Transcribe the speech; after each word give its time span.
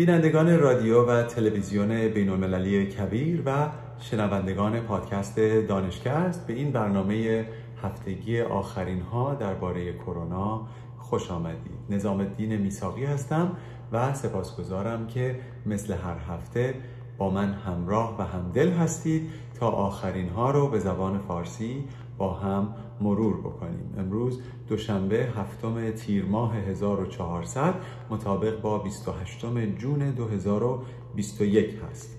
بینندگان 0.00 0.58
رادیو 0.58 1.04
و 1.04 1.22
تلویزیون 1.22 2.08
بین 2.08 2.28
المللی 2.28 2.86
کبیر 2.86 3.42
و 3.46 3.68
شنوندگان 3.98 4.80
پادکست 4.80 5.40
دانشکست 5.40 6.46
به 6.46 6.52
این 6.52 6.72
برنامه 6.72 7.46
هفتگی 7.82 8.40
آخرین 8.40 9.00
ها 9.00 9.34
درباره 9.34 9.92
کرونا 9.92 10.66
خوش 10.98 11.30
آمدید. 11.30 11.78
نظام 11.90 12.20
الدین 12.20 12.56
میساقی 12.56 13.04
هستم 13.04 13.56
و 13.92 14.14
سپاسگزارم 14.14 15.06
که 15.06 15.40
مثل 15.66 15.92
هر 15.92 16.16
هفته 16.28 16.74
با 17.18 17.30
من 17.30 17.52
همراه 17.52 18.16
و 18.18 18.22
همدل 18.22 18.70
هستید 18.70 19.30
تا 19.60 19.68
آخرین 19.68 20.28
ها 20.28 20.50
رو 20.50 20.68
به 20.68 20.78
زبان 20.78 21.18
فارسی 21.18 21.84
با 22.20 22.32
هم 22.32 22.74
مرور 23.00 23.40
بکنیم. 23.40 23.94
امروز 23.98 24.40
دوشنبه 24.68 25.16
هفتم 25.16 25.90
تیر 25.90 26.24
ماه 26.24 26.56
1400 26.56 27.74
مطابق 28.10 28.60
با 28.60 28.78
28 28.78 29.46
جون 29.78 30.10
2021 30.10 31.78
هست. 31.90 32.18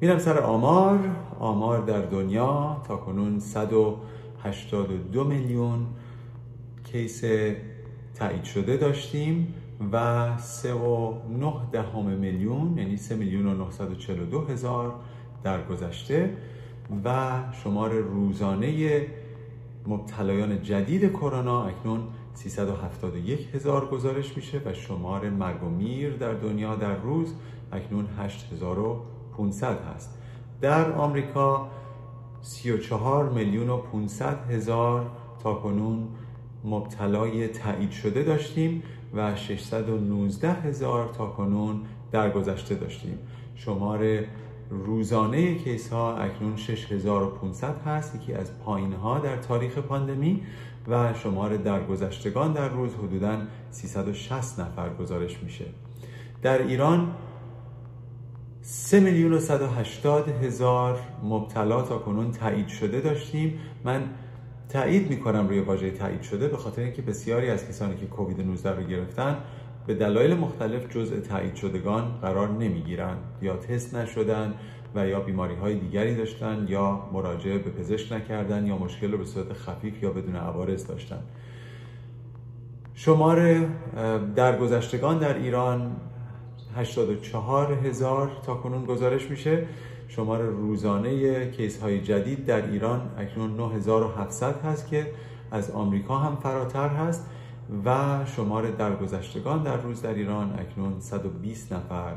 میرم 0.00 0.18
سر 0.18 0.38
آمار. 0.38 0.98
آمار 1.40 1.80
در 1.82 2.00
دنیا 2.00 2.82
تا 2.88 2.96
کنون 2.96 3.38
182 3.38 5.24
میلیون 5.24 5.86
کیس 6.84 7.24
تایید 8.14 8.44
شده 8.44 8.76
داشتیم 8.76 9.54
و 9.92 10.38
3 10.38 10.74
و 10.74 11.14
9 11.28 11.52
دهم 11.72 12.04
میلیون 12.06 12.78
یعنی 12.78 12.96
3 12.96 13.16
میلیون 13.16 13.46
و 13.46 13.54
942 13.54 14.40
هزار 14.40 14.94
در 15.42 15.66
گذشته 15.66 16.36
و 17.04 17.32
شمار 17.52 17.92
روزانه 17.92 19.06
مبتلایان 19.86 20.62
جدید 20.62 21.12
کرونا 21.12 21.64
اکنون 21.64 22.00
371 22.34 23.48
هزار 23.54 23.86
گزارش 23.86 24.36
میشه 24.36 24.60
و 24.64 24.72
شمار 24.72 25.30
مرگ 25.30 25.62
و 25.62 25.68
میر 25.68 26.16
در 26.16 26.32
دنیا 26.32 26.76
در 26.76 26.96
روز 26.96 27.34
اکنون 27.72 28.06
8500 28.18 29.78
هست. 29.94 30.18
در 30.60 30.92
آمریکا 30.92 31.68
34 32.42 33.28
میلیون 33.28 33.68
و 33.70 33.76
500 33.76 34.50
هزار 34.50 35.10
تا 35.42 35.54
کنون 35.54 36.08
مبتلای 36.64 37.48
تایید 37.48 37.90
شده 37.90 38.22
داشتیم 38.22 38.82
و 39.14 39.36
619 39.36 40.52
هزار 40.52 41.08
تا 41.08 41.26
کنون 41.26 41.80
درگذشته 42.12 42.74
داشتیم. 42.74 43.18
شمار 43.54 44.24
روزانه 44.70 45.54
کیس 45.54 45.88
ها 45.88 46.16
اکنون 46.16 46.56
6500 46.56 47.82
هست 47.86 48.14
یکی 48.14 48.32
از 48.32 48.58
پایین 48.58 48.92
ها 48.92 49.18
در 49.18 49.36
تاریخ 49.36 49.78
پاندمی 49.78 50.42
و 50.88 51.14
شمار 51.14 51.56
درگذشتگان 51.56 52.52
در 52.52 52.68
روز 52.68 52.94
حدوداً 52.94 53.38
360 53.70 54.60
نفر 54.60 54.88
گزارش 54.88 55.42
میشه. 55.42 55.64
در 56.42 56.62
ایران 56.62 57.14
3 58.62 59.00
میلیون 59.00 59.32
و 59.32 59.38
180 59.38 60.28
هزار 60.28 60.98
مبتلا 61.22 61.82
تا 61.82 61.98
کنون 61.98 62.30
تایید 62.30 62.68
شده 62.68 63.00
داشتیم. 63.00 63.58
من 63.84 64.02
تایید 64.68 65.10
می‌کنم 65.10 65.48
روی 65.48 65.60
واژه 65.60 65.90
تایید 65.90 66.22
شده 66.22 66.48
به 66.48 66.56
خاطر 66.56 66.82
اینکه 66.82 67.02
بسیاری 67.02 67.50
از 67.50 67.68
کسانی 67.68 67.96
که 67.96 68.06
کووید 68.06 68.40
19 68.40 68.70
رو 68.70 68.82
گرفتن 68.82 69.36
به 69.86 69.94
دلایل 69.94 70.34
مختلف 70.34 70.88
جزء 70.90 71.20
تایید 71.20 71.54
شدگان 71.54 72.18
قرار 72.22 72.48
نمی‌گیرند 72.48 73.18
یا 73.42 73.56
تست 73.56 73.94
نشدن 73.94 74.54
و 74.94 75.06
یا 75.08 75.20
بیماری 75.20 75.54
های 75.54 75.74
دیگری 75.74 76.14
داشتن 76.14 76.66
یا 76.68 77.08
مراجعه 77.12 77.58
به 77.58 77.70
پزشک 77.70 78.12
نکردن 78.12 78.66
یا 78.66 78.78
مشکل 78.78 79.12
رو 79.12 79.18
به 79.18 79.24
صورت 79.24 79.52
خفیف 79.52 80.02
یا 80.02 80.10
بدون 80.10 80.36
عوارض 80.36 80.86
داشتن. 80.86 81.18
شمار 82.94 83.66
درگذشتگان 84.36 85.18
در 85.18 85.38
ایران 85.38 85.96
84 86.76 87.72
هزار 87.72 88.30
تا 88.46 88.54
کنون 88.54 88.84
گزارش 88.84 89.30
میشه. 89.30 89.66
شمار 90.08 90.42
روزانه 90.42 91.50
کیس 91.50 91.82
های 91.82 92.00
جدید 92.00 92.46
در 92.46 92.70
ایران 92.70 93.00
اکنون 93.18 93.56
9700 93.56 94.64
هست 94.64 94.88
که 94.88 95.06
از 95.50 95.70
آمریکا 95.70 96.18
هم 96.18 96.36
فراتر 96.36 96.88
هست. 96.88 97.26
و 97.84 98.18
شمار 98.26 98.70
درگذشتگان 98.70 99.62
در 99.62 99.76
روز 99.76 100.02
در 100.02 100.14
ایران 100.14 100.58
اکنون 100.58 101.00
120 101.00 101.72
نفر 101.72 102.12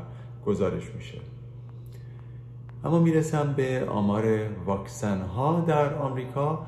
گزارش 0.46 0.94
میشه. 0.94 1.18
اما 2.84 2.98
می‌رسم 2.98 3.54
به 3.56 3.86
آمار 3.88 4.24
واکسن 4.66 5.20
ها 5.20 5.60
در 5.60 5.94
آمریکا. 5.94 6.66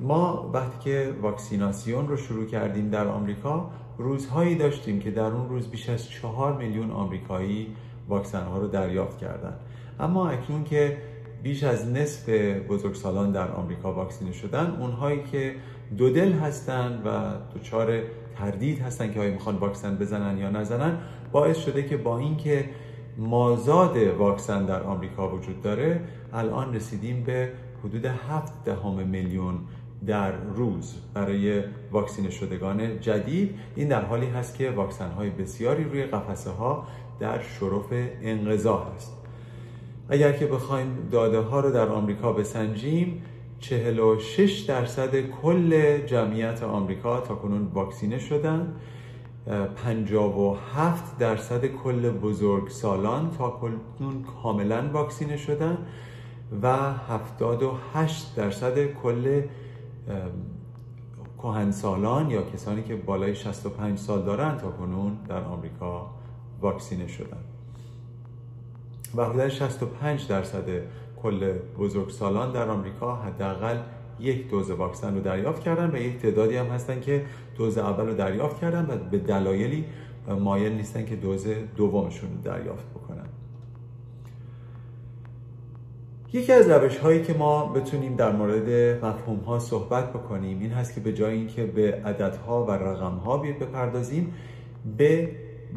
ما 0.00 0.50
وقتی 0.54 0.78
که 0.80 1.14
واکسیناسیون 1.22 2.08
رو 2.08 2.16
شروع 2.16 2.46
کردیم 2.46 2.90
در 2.90 3.06
آمریکا 3.06 3.70
روزهایی 3.98 4.54
داشتیم 4.54 5.00
که 5.00 5.10
در 5.10 5.26
اون 5.26 5.48
روز 5.48 5.68
بیش 5.68 5.88
از 5.88 6.08
چهار 6.08 6.56
میلیون 6.56 6.90
آمریکایی 6.90 7.76
واکسن 8.08 8.44
ها 8.44 8.58
رو 8.58 8.68
دریافت 8.68 9.18
کردند 9.18 9.56
اما 10.00 10.28
اکنون 10.28 10.64
که 10.64 10.98
بیش 11.42 11.62
از 11.62 11.88
نصف 11.88 12.28
بزرگسالان 12.68 13.32
در 13.32 13.50
آمریکا 13.50 13.92
واکسینه 13.92 14.32
شدن 14.32 14.76
اونهایی 14.80 15.22
که 15.22 15.54
دو 15.98 16.10
دل 16.10 16.32
هستن 16.32 17.02
و 17.04 17.08
دچار 17.58 18.00
تردید 18.38 18.80
هستن 18.80 19.12
که 19.12 19.20
آیا 19.20 19.30
می‌خوان 19.30 19.56
واکسن 19.56 19.96
بزنن 19.96 20.38
یا 20.38 20.50
نزنن 20.50 20.98
باعث 21.32 21.58
شده 21.58 21.82
که 21.82 21.96
با 21.96 22.18
اینکه 22.18 22.64
مازاد 23.18 23.96
واکسن 23.96 24.64
در 24.64 24.82
آمریکا 24.82 25.36
وجود 25.36 25.62
داره 25.62 26.00
الان 26.32 26.74
رسیدیم 26.74 27.24
به 27.24 27.52
حدود 27.84 28.06
7 28.06 28.64
دهم 28.64 29.08
میلیون 29.08 29.58
در 30.06 30.32
روز 30.32 30.94
برای 31.14 31.62
واکسینه 31.92 32.30
شدگان 32.30 33.00
جدید. 33.00 33.54
این 33.74 33.88
در 33.88 34.04
حالی 34.04 34.26
هست 34.26 34.56
که 34.58 34.70
واکسن 34.70 35.10
های 35.10 35.30
بسیاری 35.30 35.84
روی 35.84 36.04
قفسه 36.04 36.50
ها 36.50 36.86
در 37.20 37.40
شرف 37.42 37.92
انقضا 38.22 38.78
هست. 38.78 39.16
اگر 40.08 40.32
که 40.32 40.46
بخوایم 40.46 41.08
داده 41.10 41.38
ها 41.38 41.60
رو 41.60 41.70
در 41.70 41.88
آمریکا 41.88 42.32
بسنجیم 42.32 43.22
46 43.68 44.60
درصد 44.60 45.20
کل 45.20 45.98
جمعیت 46.06 46.62
آمریکا 46.62 47.20
تا 47.20 47.34
کنون 47.34 47.62
واکسینه 47.74 48.18
شدن. 48.18 48.74
57 49.84 51.18
درصد 51.18 51.66
کل 51.66 52.10
بزرگ 52.10 52.68
سالان 52.68 53.30
تا 53.30 53.50
کنون 53.50 54.24
کاملا 54.42 54.90
واکسینه 54.92 55.36
شدن 55.36 55.78
و 56.62 56.76
78 56.92 58.36
درصد 58.36 58.86
کل 58.86 59.42
سالان 61.70 62.30
یا 62.30 62.42
کسانی 62.42 62.82
که 62.82 62.96
بالای 62.96 63.34
65 63.34 63.98
سال 63.98 64.22
دارن 64.22 64.58
تا 64.58 64.70
کنون 64.70 65.16
در 65.28 65.44
آمریکا 65.44 66.10
واکسینه 66.60 67.06
شدن. 67.06 67.44
و 69.16 69.24
حدود 69.24 69.48
65 69.48 70.28
درصد 70.28 70.64
کل 71.24 71.52
بزرگسالان 71.78 72.52
در 72.52 72.68
آمریکا 72.68 73.14
حداقل 73.14 73.76
یک 74.20 74.50
دوز 74.50 74.70
واکسن 74.70 75.14
رو 75.14 75.20
دریافت 75.20 75.62
کردن 75.62 75.90
و 75.90 75.96
یک 75.96 76.18
تعدادی 76.18 76.56
هم 76.56 76.66
هستن 76.66 77.00
که 77.00 77.24
دوز 77.56 77.78
اول 77.78 78.06
رو 78.06 78.14
دریافت 78.14 78.60
کردن 78.60 78.86
و 78.90 79.10
به 79.10 79.18
دلایلی 79.18 79.84
مایل 80.40 80.72
نیستن 80.72 81.04
که 81.04 81.16
دوز 81.16 81.46
دومشون 81.76 82.30
رو 82.30 82.52
دریافت 82.52 82.90
بکنن. 82.90 83.26
یکی 86.32 86.52
از 86.52 86.70
روش 86.70 86.96
هایی 86.96 87.22
که 87.22 87.34
ما 87.34 87.66
بتونیم 87.66 88.16
در 88.16 88.32
مورد 88.32 88.68
مفهوم 89.04 89.38
ها 89.38 89.58
صحبت 89.58 90.12
بکنیم 90.12 90.60
این 90.60 90.70
هست 90.70 90.94
که 90.94 91.00
به 91.00 91.12
جای 91.12 91.34
اینکه 91.34 91.66
به 91.66 92.02
عددها 92.04 92.64
و 92.64 92.70
رقم 92.70 93.16
ها 93.16 93.36
بپردازیم 93.36 94.34
به 94.96 95.30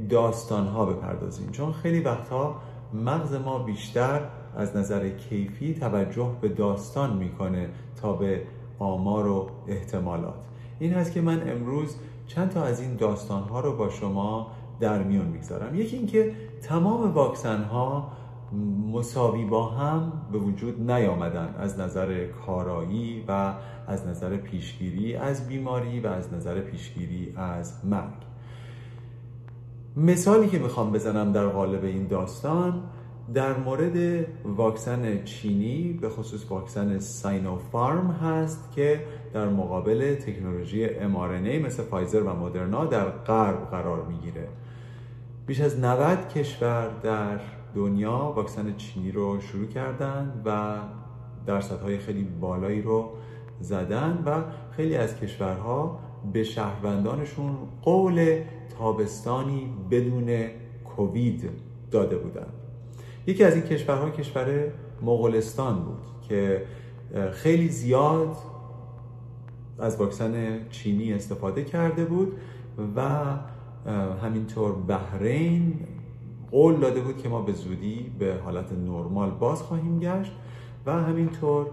داستان 0.09 0.67
ها 0.67 0.85
بپردازیم. 0.85 1.51
چون 1.51 1.73
خیلی 1.73 1.99
وقتها 1.99 2.61
مغز 2.93 3.33
ما 3.33 3.59
بیشتر 3.59 4.21
از 4.57 4.75
نظر 4.75 5.09
کیفی 5.09 5.73
توجه 5.73 6.31
به 6.41 6.49
داستان 6.49 7.17
می‌کنه 7.17 7.69
تا 8.01 8.13
به 8.13 8.41
آمار 8.79 9.27
و 9.27 9.49
احتمالات. 9.67 10.45
این 10.79 10.93
هست 10.93 11.11
که 11.11 11.21
من 11.21 11.49
امروز 11.49 11.95
چند 12.27 12.49
تا 12.49 12.63
از 12.63 12.81
این 12.81 12.95
داستان 12.95 13.43
ها 13.43 13.59
رو 13.59 13.75
با 13.75 13.89
شما 13.89 14.51
در 14.79 15.03
میون 15.03 15.25
می‌گذارم. 15.25 15.75
یکی 15.75 15.97
اینکه 15.97 16.31
تمام 16.61 17.13
واکسن 17.13 17.63
ها 17.63 18.11
مساوی 18.91 19.45
با 19.45 19.65
هم 19.65 20.11
به 20.31 20.37
وجود 20.37 20.91
نیامدن 20.91 21.55
از 21.59 21.79
نظر 21.79 22.25
کارایی 22.25 23.23
و 23.27 23.53
از 23.87 24.07
نظر 24.07 24.37
پیشگیری 24.37 25.15
از 25.15 25.47
بیماری 25.47 25.99
و 25.99 26.07
از 26.07 26.33
نظر 26.33 26.59
پیشگیری 26.59 27.33
از 27.35 27.85
مرگ. 27.85 28.27
مثالی 29.97 30.47
که 30.47 30.59
می‌خوام 30.59 30.91
بزنم 30.91 31.31
در 31.31 31.47
قالب 31.47 31.83
این 31.83 32.07
داستان 32.07 32.83
در 33.33 33.57
مورد 33.57 34.25
واکسن 34.45 35.23
چینی 35.23 35.99
به 36.01 36.09
خصوص 36.09 36.51
واکسن 36.51 36.99
ساینوفارم 36.99 38.11
هست 38.11 38.71
که 38.75 39.03
در 39.33 39.49
مقابل 39.49 40.15
تکنولوژی 40.15 40.87
mRNA 40.87 41.65
مثل 41.65 41.83
فایزر 41.83 42.21
و 42.21 42.33
مدرنا 42.33 42.85
در 42.85 43.09
غرب 43.09 43.69
قرار 43.71 44.05
می‌گیره. 44.05 44.47
بیش 45.47 45.61
از 45.61 45.79
90 45.79 46.29
کشور 46.29 46.89
در 47.03 47.39
دنیا 47.75 48.33
واکسن 48.35 48.75
چینی 48.75 49.11
رو 49.11 49.41
شروع 49.41 49.67
کردن 49.67 50.41
و 50.45 50.77
درصدهای 51.45 51.97
خیلی 51.97 52.23
بالایی 52.23 52.81
رو 52.81 53.09
زدن 53.59 54.23
و 54.25 54.41
خیلی 54.71 54.95
از 54.95 55.19
کشورها 55.19 55.99
به 56.33 56.43
شهروندانشون 56.43 57.57
قول 57.81 58.41
تابستانی 58.77 59.73
بدون 59.91 60.45
کووید 60.85 61.49
داده 61.91 62.17
بودند 62.17 62.56
یکی 63.27 63.43
از 63.43 63.53
این 63.53 63.63
کشورها 63.63 64.09
کشور 64.09 64.71
مغولستان 65.01 65.83
بود 65.83 66.01
که 66.29 66.65
خیلی 67.31 67.69
زیاد 67.69 68.35
از 69.79 69.97
واکسن 69.97 70.59
چینی 70.69 71.13
استفاده 71.13 71.63
کرده 71.63 72.05
بود 72.05 72.37
و 72.95 73.09
همینطور 74.23 74.71
بحرین 74.71 75.73
قول 76.51 76.79
داده 76.79 77.01
بود 77.01 77.17
که 77.17 77.29
ما 77.29 77.41
به 77.41 77.53
زودی 77.53 78.11
به 78.19 78.35
حالت 78.45 78.71
نرمال 78.71 79.29
باز 79.29 79.61
خواهیم 79.61 79.99
گشت 79.99 80.31
و 80.85 80.91
همینطور 80.91 81.67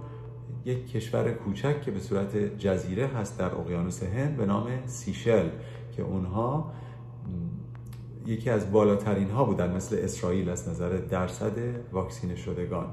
یک 0.64 0.90
کشور 0.90 1.30
کوچک 1.30 1.82
که 1.82 1.90
به 1.90 2.00
صورت 2.00 2.36
جزیره 2.58 3.06
هست 3.06 3.38
در 3.38 3.54
اقیانوس 3.54 4.02
هند 4.02 4.36
به 4.36 4.46
نام 4.46 4.66
سیشل 4.86 5.48
که 5.96 6.02
اونها 6.02 6.72
یکی 8.26 8.50
از 8.50 8.72
بالاترین 8.72 9.30
ها 9.30 9.44
بودن 9.44 9.76
مثل 9.76 9.96
اسرائیل 9.98 10.48
از 10.48 10.68
نظر 10.68 10.90
درصد 10.90 11.52
واکسینه 11.92 12.36
شدگان. 12.36 12.86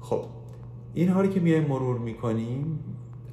خب 0.00 0.24
این 0.94 1.14
رو 1.14 1.26
که 1.26 1.40
میایم 1.40 1.64
مرور 1.64 1.98
می‌کنیم 1.98 2.78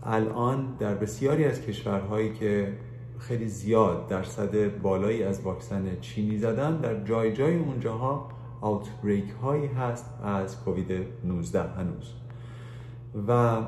الان 0.03 0.75
در 0.79 0.95
بسیاری 0.95 1.45
از 1.45 1.61
کشورهایی 1.61 2.33
که 2.33 2.73
خیلی 3.17 3.47
زیاد 3.47 4.07
درصد 4.07 4.81
بالایی 4.81 5.23
از 5.23 5.41
واکسن 5.41 5.99
چینی 6.01 6.37
زدن 6.37 6.77
در 6.77 7.03
جای 7.03 7.33
جای 7.33 7.57
اونجاها 7.57 8.29
آوتبریک 8.61 9.29
هایی 9.41 9.67
هست 9.67 10.05
از 10.23 10.63
کووید 10.63 11.07
19 11.23 11.61
هنوز. 11.61 12.13
و 13.27 13.61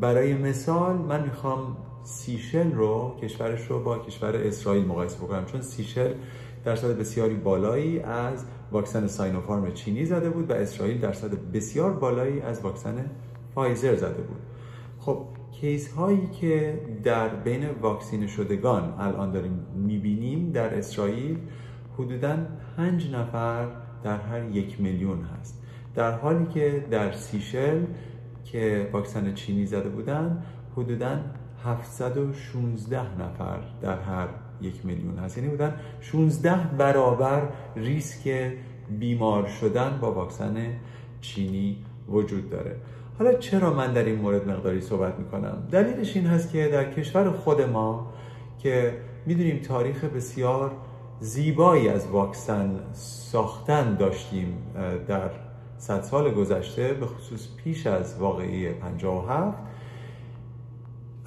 برای 0.00 0.34
مثال 0.34 0.96
من 0.96 1.22
می‌خوام 1.22 1.76
سیشل 2.04 2.72
رو 2.72 3.16
کشورش 3.22 3.66
رو 3.66 3.82
با 3.82 3.98
کشور 3.98 4.36
اسرائیل 4.36 4.84
مقایسه 4.84 5.16
بکنم. 5.16 5.44
چون 5.44 5.60
سیشل 5.60 6.14
درصد 6.64 6.98
بسیاری 6.98 7.34
بالایی 7.34 8.00
از 8.00 8.44
واکسن 8.72 9.06
Sinopharm 9.06 9.72
چینی 9.72 10.04
زده 10.04 10.30
بود 10.30 10.50
و 10.50 10.54
اسرائیل 10.54 11.00
درصد 11.00 11.34
بسیار 11.52 11.92
بالایی 11.92 12.40
از 12.40 12.60
واکسن 12.60 13.10
فایزر 13.54 13.96
زده 13.96 14.22
بود. 14.22 14.40
خب 14.98 15.26
case 15.52 15.92
هایی 15.92 16.26
که 16.40 16.80
در 17.04 17.28
بین 17.28 17.68
واکسینه 17.82 18.26
شدگان 18.26 18.94
الان 18.98 19.32
داریم 19.32 19.66
می‌بینیم 19.74 20.52
در 20.52 20.78
اسرائیل 20.78 21.38
حدودا 21.98 22.36
پنج 22.76 23.10
نفر 23.10 23.68
در 24.02 24.16
هر 24.16 24.44
یک 24.50 24.80
میلیون 24.80 25.22
هست. 25.22 25.62
در 25.94 26.12
حالی 26.12 26.46
که 26.46 26.86
در 26.90 27.12
سیشل 27.12 27.84
که 28.44 28.90
واکسن 28.92 29.34
چینی 29.34 29.66
زده 29.66 29.88
بودن 29.88 30.42
حدودا 30.76 31.18
716 31.64 33.00
نفر 33.00 33.58
در 33.82 33.98
هر 33.98 34.28
یک 34.60 34.86
میلیون 34.86 35.18
هست 35.18 35.38
یعنی 35.38 35.50
بودن. 35.50 35.74
16 36.00 36.56
برابر 36.78 37.42
ریسک 37.76 38.52
بیمار 38.98 39.46
شدن 39.46 39.98
با 40.00 40.12
واکسن 40.12 40.56
چینی 41.20 41.76
وجود 42.08 42.50
داره. 42.50 42.76
حالا 43.18 43.34
چرا 43.34 43.72
من 43.72 43.92
در 43.92 44.04
این 44.04 44.20
مورد 44.20 44.48
مقداری 44.48 44.80
صحبت 44.80 45.18
می‌کنم؟ 45.18 45.68
دلیلش 45.70 46.16
این 46.16 46.26
هست 46.26 46.52
که 46.52 46.68
در 46.68 46.92
کشور 46.92 47.30
خود 47.30 47.60
ما 47.60 48.12
که 48.58 48.98
می‌دونیم 49.26 49.58
تاریخ 49.58 50.04
بسیار 50.04 50.72
زیبایی 51.20 51.88
از 51.88 52.06
واکسن 52.06 52.80
ساختن 52.92 53.94
داشتیم 53.94 54.56
در 55.08 55.30
صد 55.78 56.02
سال 56.02 56.34
گذشته 56.34 56.92
به 56.92 57.06
خصوص 57.06 57.48
پیش 57.56 57.86
از 57.86 58.18
واقعی 58.18 58.72
57 58.72 59.58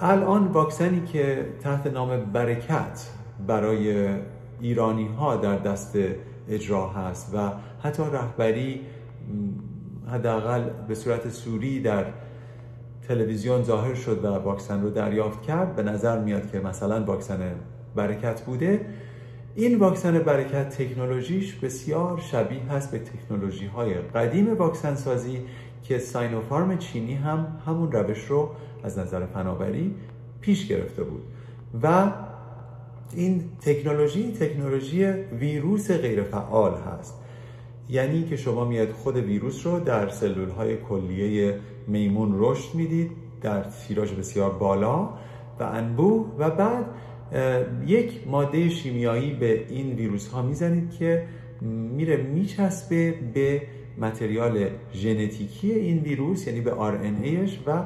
الان 0.00 0.46
واکسنی 0.46 1.00
که 1.00 1.46
تحت 1.60 1.86
نام 1.86 2.24
برکت 2.24 3.06
برای 3.46 4.08
ایرانی 4.60 5.06
ها 5.06 5.36
در 5.36 5.56
دست 5.56 5.98
اجرا 6.48 6.88
هست 6.88 7.34
و 7.34 7.52
حتی 7.82 8.02
رهبری 8.12 8.80
حداقل 10.12 10.62
به 10.88 10.94
صورت 10.94 11.28
سوری 11.28 11.80
در 11.80 12.04
تلویزیون 13.08 13.62
ظاهر 13.62 13.94
شد 13.94 14.24
و 14.24 14.28
واکسن 14.28 14.82
رو 14.82 14.90
دریافت 14.90 15.42
کرد 15.42 15.76
به 15.76 15.82
نظر 15.82 16.18
میاد 16.18 16.50
که 16.50 16.60
مثلا 16.60 17.04
واکسن 17.04 17.40
برکت 17.94 18.40
بوده. 18.40 18.86
این 19.54 19.78
واکسن 19.78 20.18
برکت 20.18 20.68
تکنولوژیش 20.68 21.54
بسیار 21.54 22.18
شبیه 22.18 22.62
هست 22.62 22.90
به 22.90 22.98
تکنولوژی 22.98 23.66
های 23.66 23.94
قدیم 23.94 24.54
واکسن 24.54 24.94
سازی 24.94 25.40
که 25.82 25.98
ساینوفارم 25.98 26.78
چینی 26.78 27.14
هم 27.14 27.46
همون 27.66 27.92
روش 27.92 28.24
رو 28.24 28.50
از 28.82 28.98
نظر 28.98 29.26
فناوری 29.26 29.94
پیش 30.40 30.66
گرفته 30.68 31.04
بود. 31.04 31.22
و 31.82 32.12
این 33.14 33.44
تکنولوژی 33.60 34.32
تکنولوژی 34.32 35.04
ویروس 35.40 35.90
غیرفعال 35.90 36.74
هست. 36.74 37.14
یعنی 37.88 38.24
که 38.24 38.36
شما 38.36 38.64
میاد 38.64 38.90
خود 38.90 39.16
ویروس 39.16 39.66
رو 39.66 39.80
در 39.80 40.08
سلول 40.08 40.48
های 40.48 40.76
کلیه 40.76 41.58
میمون 41.86 42.34
رشد 42.38 42.74
می‌دید 42.74 43.10
در 43.42 43.62
تیراژ 43.62 44.12
بسیار 44.12 44.50
بالا 44.50 45.08
و 45.60 45.62
انبوه 45.62 46.26
و 46.38 46.50
بعد 46.50 46.84
یک 47.86 48.28
ماده 48.28 48.68
شیمیایی 48.68 49.34
به 49.34 49.66
این 49.68 49.92
ویروس 49.92 50.28
ها 50.28 50.42
می‌زنید 50.42 50.90
که 50.90 51.24
میره 51.96 52.16
میچسبه 52.16 53.14
به 53.34 53.62
متریال 53.98 54.68
ژنتیکی 54.94 55.72
این 55.72 55.98
ویروس 55.98 56.46
یعنی 56.46 56.60
به 56.60 56.82
ایش 57.22 57.58
و 57.66 57.82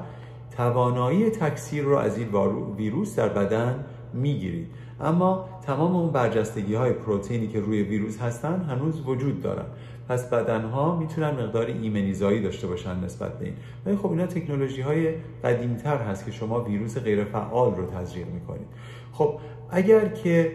توانایی 0.56 1.30
تکثیر 1.30 1.84
رو 1.84 1.96
از 1.96 2.18
این 2.18 2.28
ویروس 2.76 3.16
در 3.16 3.28
بدن 3.28 3.84
می‌گیرید. 4.14 4.66
اما 5.00 5.48
تمام 5.66 5.96
اون 5.96 6.10
برجستگی 6.10 6.74
های 6.74 6.92
پروتئینی 6.92 7.48
که 7.48 7.60
روی 7.60 7.82
ویروس 7.82 8.20
هستن 8.20 8.62
هنوز 8.62 9.02
وجود 9.06 9.42
دارن. 9.42 9.64
پس 10.08 10.30
بدن 10.30 10.64
ها 10.64 10.96
می‌تونن 10.96 11.30
مقدار 11.30 11.66
ایمنیزایی 11.66 12.42
داشته 12.42 12.66
باشن 12.66 13.04
نسبت 13.04 13.38
به 13.38 13.44
این. 13.44 13.54
ولی 13.86 13.96
خب 13.96 14.10
اینا 14.10 14.26
تکنولوژی 14.26 14.80
های 14.80 15.14
قدیمتر 15.44 15.96
هست 15.96 16.24
که 16.24 16.30
شما 16.30 16.64
ویروس 16.64 16.98
غیر 16.98 17.24
فعال 17.24 17.74
رو 17.74 17.86
تزریق 17.86 18.26
می‌کنید. 18.26 18.66
خب 19.12 19.34
اگر 19.70 20.08
که 20.08 20.52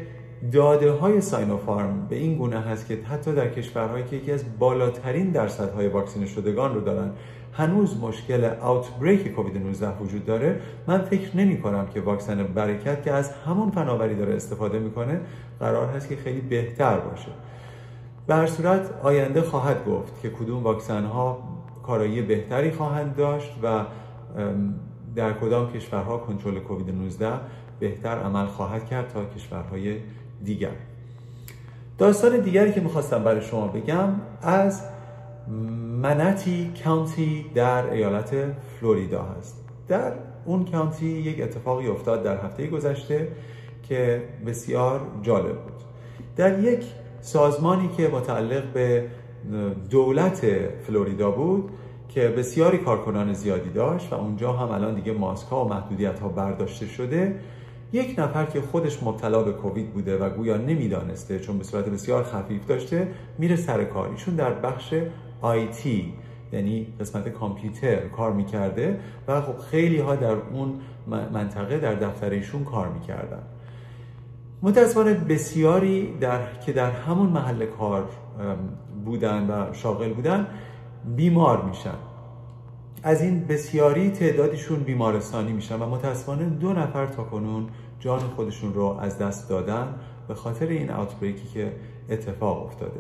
داده 0.51 0.91
های 0.91 1.21
ساینوفارم 1.21 2.07
به 2.09 2.15
این 2.15 2.37
گونه 2.37 2.59
هست 2.59 2.87
که 2.87 2.95
حتی 2.95 3.33
در 3.33 3.49
کشورهایی 3.49 4.03
که 4.03 4.15
یکی 4.15 4.31
از 4.31 4.43
بالاترین 4.59 5.31
درصدهای 5.31 5.87
واکسینه 5.87 6.25
شدگان 6.25 6.75
رو 6.75 6.81
دارن 6.81 7.11
هنوز 7.57 8.01
مشکل 8.01 8.43
اوتبریک 8.43 9.35
کووید 9.35 9.57
19 9.57 9.97
وجود 9.97 10.25
داره 10.25 10.61
من 10.87 11.01
فکر 11.01 11.37
نمی 11.37 11.61
کنم 11.61 11.87
که 11.87 12.01
واکسن 12.01 12.43
برکت 12.43 13.03
که 13.03 13.11
از 13.11 13.31
همون 13.31 13.71
فناوری 13.71 14.15
داره 14.15 14.35
استفاده 14.35 14.79
می‌کنه 14.79 15.21
قرار 15.59 15.87
هست 15.87 16.09
که 16.09 16.15
خیلی 16.15 16.41
بهتر 16.41 16.99
باشه. 16.99 17.31
به 18.27 18.35
هر 18.35 18.47
صورت 18.47 18.89
آینده 19.03 19.41
خواهد 19.41 19.85
گفت 19.85 20.21
که 20.21 20.29
کدوم 20.29 20.63
واکسن 20.63 21.05
ها 21.05 21.39
کارایی 21.83 22.21
بهتری 22.21 22.71
خواهند 22.71 23.15
داشت 23.15 23.53
و 23.63 23.83
در 25.15 25.33
کدام 25.33 25.71
کشورها 25.71 26.17
کنترل 26.17 26.59
کووید 26.59 26.89
19 26.95 27.31
بهتر 27.79 28.19
عمل 28.19 28.45
خواهد 28.45 28.85
کرد 28.85 29.07
تا 29.07 29.25
کشورهای 29.25 29.97
دیگر. 30.43 30.71
داستان 31.97 32.39
دیگری 32.39 32.71
که 32.71 32.81
می‌خواستم 32.81 33.23
برای 33.23 33.41
شما 33.41 33.67
بگم 33.67 34.09
از 34.41 34.81
مناتی 36.01 36.71
کانتی 36.83 37.45
در 37.55 37.89
ایالت 37.89 38.35
فلوریدا 38.79 39.23
هست. 39.23 39.65
در 39.87 40.13
اون 40.45 40.65
کانتی 40.65 41.05
یک 41.05 41.41
اتفاقی 41.41 41.87
افتاد 41.87 42.23
در 42.23 42.45
هفته 42.45 42.67
گذشته 42.67 43.27
که 43.83 44.23
بسیار 44.45 45.01
جالب 45.21 45.61
بود. 45.63 45.83
در 46.35 46.59
یک 46.59 46.85
سازمانی 47.21 47.89
که 47.97 48.07
متعلق 48.07 48.63
به 48.73 49.07
دولت 49.89 50.45
فلوریدا 50.87 51.31
بود 51.31 51.69
که 52.09 52.27
بسیاری 52.27 52.77
کارکنان 52.77 53.33
زیادی 53.33 53.69
داشت 53.69 54.13
و 54.13 54.15
اونجا 54.15 54.53
هم 54.53 54.71
الان 54.71 54.95
دیگه 54.95 55.11
ماسک 55.11 55.47
ها 55.47 55.65
و 55.65 55.69
محدودیت 55.69 56.19
ها 56.19 56.27
برداشته 56.27 56.85
شده 56.85 57.39
یک 57.93 58.19
نفر 58.19 58.45
که 58.45 58.61
خودش 58.61 59.03
مبتلا 59.03 59.43
به 59.43 59.51
کووید 59.51 59.93
بوده 59.93 60.17
و 60.17 60.29
گویا 60.29 60.57
نمی‌دانسته 60.57 61.39
چون 61.39 61.57
به 61.57 61.63
صورت 61.63 61.85
بسیار 61.85 62.23
خفیف 62.23 62.65
داشته 62.65 63.07
میره 63.37 63.55
سر 63.55 63.83
کار. 63.83 64.09
ایشون 64.09 64.35
در 64.35 64.53
بخش 64.53 64.93
آیتی 65.41 66.13
یعنی 66.53 66.87
قسمت 66.99 67.29
کامپیوتر 67.29 68.07
کار 68.07 68.33
می‌کرده 68.33 68.99
و 69.27 69.41
خب 69.41 69.57
خیلی 69.57 69.99
ها 69.99 70.15
در 70.15 70.31
اون 70.31 70.79
منطقه 71.33 71.79
در 71.79 71.95
دفتر 71.95 72.29
ایشون 72.29 72.63
کار 72.63 72.89
می‌کردن. 72.89 73.41
متاسفانه 74.61 75.13
بسیاری 75.13 76.17
در 76.17 76.59
که 76.65 76.73
در 76.73 76.91
همون 76.91 77.29
محل 77.29 77.65
کار 77.65 78.09
بودن 79.05 79.49
و 79.49 79.73
شاغل 79.73 80.13
بودن 80.13 80.47
بیمار 81.15 81.61
میشن. 81.61 81.95
از 83.03 83.21
این 83.21 83.45
بسیاری 83.45 84.09
تعدادشون 84.09 84.79
بیمارستانی 84.79 85.51
میشن 85.51 85.79
و 85.79 85.89
متاسفانه 85.89 86.45
دو 86.45 86.73
نفر 86.73 87.05
تا 87.05 87.23
کنون 87.23 87.67
جان 87.99 88.19
خودشون 88.19 88.73
رو 88.73 88.97
از 89.01 89.17
دست 89.17 89.49
دادن 89.49 89.95
به 90.27 90.35
خاطر 90.35 90.67
این 90.67 90.91
outbreak 90.91 91.41
ی 91.41 91.47
که 91.47 91.73
اتفاق 92.09 92.65
افتاده. 92.65 92.99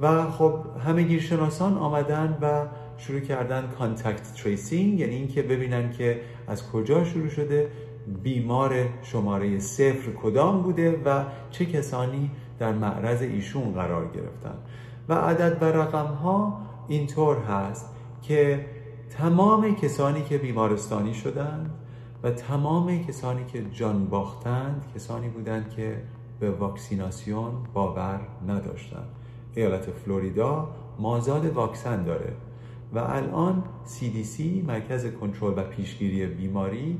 و 0.00 0.30
خب 0.30 0.54
همه 0.86 1.02
گیرشناسان 1.02 1.78
آمدن 1.78 2.38
و 2.42 2.66
شروع 2.96 3.20
کردن 3.20 3.70
contact 3.78 4.32
tracing 4.34 5.00
یعنی 5.00 5.14
اینکه 5.14 5.42
ببینن 5.42 5.90
که 5.90 6.20
از 6.46 6.70
کجا 6.70 7.04
شروع 7.04 7.28
شده 7.28 7.70
بیمار 8.22 8.88
شماره 9.02 9.58
صفر 9.58 10.10
کدام 10.22 10.62
بوده 10.62 11.02
و 11.04 11.24
چه 11.50 11.66
کسانی 11.66 12.30
در 12.58 12.72
معرض 12.72 13.22
ایشون 13.22 13.72
قرار 13.72 14.08
گرفتن. 14.08 14.54
و 15.08 15.14
عدد 15.14 15.62
و 15.62 15.64
رقم 15.64 16.06
ها 16.06 16.60
اینطور 16.88 17.36
هست 17.36 17.90
که 18.22 18.66
تمام 19.10 19.74
کسانی 19.74 20.22
که 20.22 20.38
بیمارستانی 20.38 21.14
شدند 21.14 21.70
و 22.22 22.30
تمام 22.30 23.04
کسانی 23.04 23.44
که 23.44 23.64
جان 23.72 24.06
باختند 24.06 24.84
کسانی 24.94 25.28
بودند 25.28 25.70
که 25.70 26.02
به 26.40 26.50
واکسیناسیون 26.50 27.52
باور 27.74 28.20
نداشتند. 28.48 29.08
ایالت 29.54 29.90
فلوریدا 29.90 30.68
مازاد 30.98 31.46
واکسن 31.46 32.04
داره 32.04 32.32
و 32.92 32.98
الان 32.98 33.64
CDC 33.86 34.40
مرکز 34.66 35.06
کنترل 35.06 35.58
و 35.58 35.62
پیشگیری 35.62 36.26
بیماری 36.26 36.98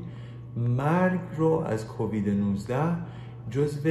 مرگ 0.57 1.19
رو 1.37 1.63
از 1.67 1.87
کووید 1.87 2.29
19 2.29 2.75
جزو 3.51 3.89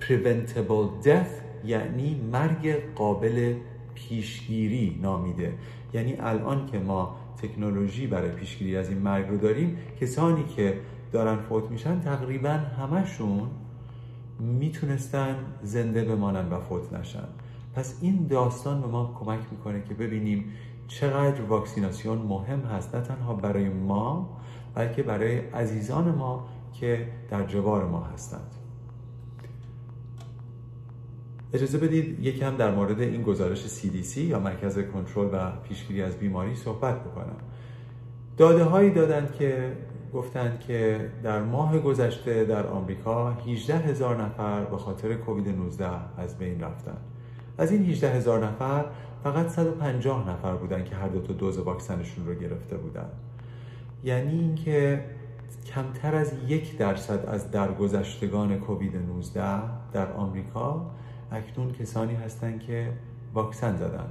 preventable 0.00 1.06
death 1.06 1.64
یعنی 1.64 2.20
مرگ 2.32 2.94
قابل 2.94 3.54
پیشگیری 3.94 4.98
نامیده. 5.02 5.52
یعنی 5.94 6.16
الان 6.20 6.66
که 6.66 6.78
ما 6.78 7.16
تکنولوژی 7.42 8.06
برای 8.06 8.30
پیشگیری 8.30 8.76
از 8.76 8.88
این 8.88 8.98
مرگ 8.98 9.28
رو 9.28 9.36
داریم 9.36 9.78
کسانی 10.00 10.44
که 10.44 10.80
دارن 11.12 11.36
فوت 11.36 11.70
میشن 11.70 12.00
تقریبا 12.00 12.50
همشون 12.50 13.50
می‌تونستن 14.38 15.36
زنده 15.62 16.04
بمانن 16.04 16.48
و 16.48 16.60
فوت 16.60 16.92
نشن. 16.92 17.28
پس 17.74 17.98
این 18.00 18.26
داستان 18.26 18.80
به 18.80 18.86
ما 18.86 19.16
کمک 19.20 19.40
می‌کنه 19.50 19.82
که 19.88 19.94
ببینیم 19.94 20.44
چقدر 20.88 21.42
واکسیناسیون 21.42 22.18
مهم 22.18 22.60
هست 22.60 22.94
نه 22.94 23.00
تنها 23.00 23.34
برای 23.34 23.68
ما 23.68 24.38
بلکه 24.74 25.02
برای 25.02 25.38
عزیزان 25.38 26.14
ما 26.14 26.48
که 26.72 27.08
در 27.30 27.46
جوار 27.46 27.86
ما 27.86 28.00
هستند. 28.00 28.54
اجازه 31.52 31.78
بدید 31.78 32.20
یکم 32.20 32.56
در 32.56 32.74
مورد 32.74 33.00
این 33.00 33.22
گزارش 33.22 33.66
CDC 33.66 34.16
یا 34.16 34.40
مرکز 34.40 34.78
کنترل 34.78 35.28
و 35.32 35.50
پیشگیری 35.62 36.02
از 36.02 36.16
بیماری 36.16 36.56
صحبت 36.56 37.00
بکنم. 37.04 37.36
داده 38.36 38.64
هایی 38.64 38.90
دادند 38.90 39.34
که 39.34 39.76
گفتند 40.14 40.60
که 40.60 41.10
در 41.22 41.42
ماه 41.42 41.78
گذشته 41.78 42.44
در 42.44 42.66
آمریکا 42.66 43.30
18 43.30 43.78
هزار 43.78 44.22
نفر 44.22 44.64
به 44.64 44.76
خاطر 44.76 45.14
کووید 45.14 45.48
19 45.48 45.88
از 46.18 46.38
بین 46.38 46.60
رفتن 46.60 46.96
از 47.58 47.72
این 47.72 47.84
18 47.84 48.10
هزار 48.10 48.46
نفر 48.46 48.84
فقط 49.24 49.48
150 49.48 50.30
نفر 50.30 50.54
بودن 50.54 50.84
که 50.84 50.94
هر 50.94 51.08
دو 51.08 51.20
تا 51.20 51.32
دوز 51.32 51.58
واکسنشون 51.58 52.26
رو 52.26 52.34
گرفته 52.34 52.76
بودن 52.76 53.08
یعنی 54.04 54.38
اینکه 54.38 55.04
کمتر 55.74 56.14
از 56.14 56.32
یک 56.46 56.78
درصد 56.78 57.26
از 57.26 57.50
درگذشتگان 57.50 58.58
کووید 58.58 58.96
19 58.96 59.42
در 59.92 60.12
آمریکا 60.12 60.90
اکنون 61.32 61.72
کسانی 61.72 62.14
هستند 62.14 62.60
که 62.60 62.92
واکسن 63.34 63.76
زدن. 63.76 64.06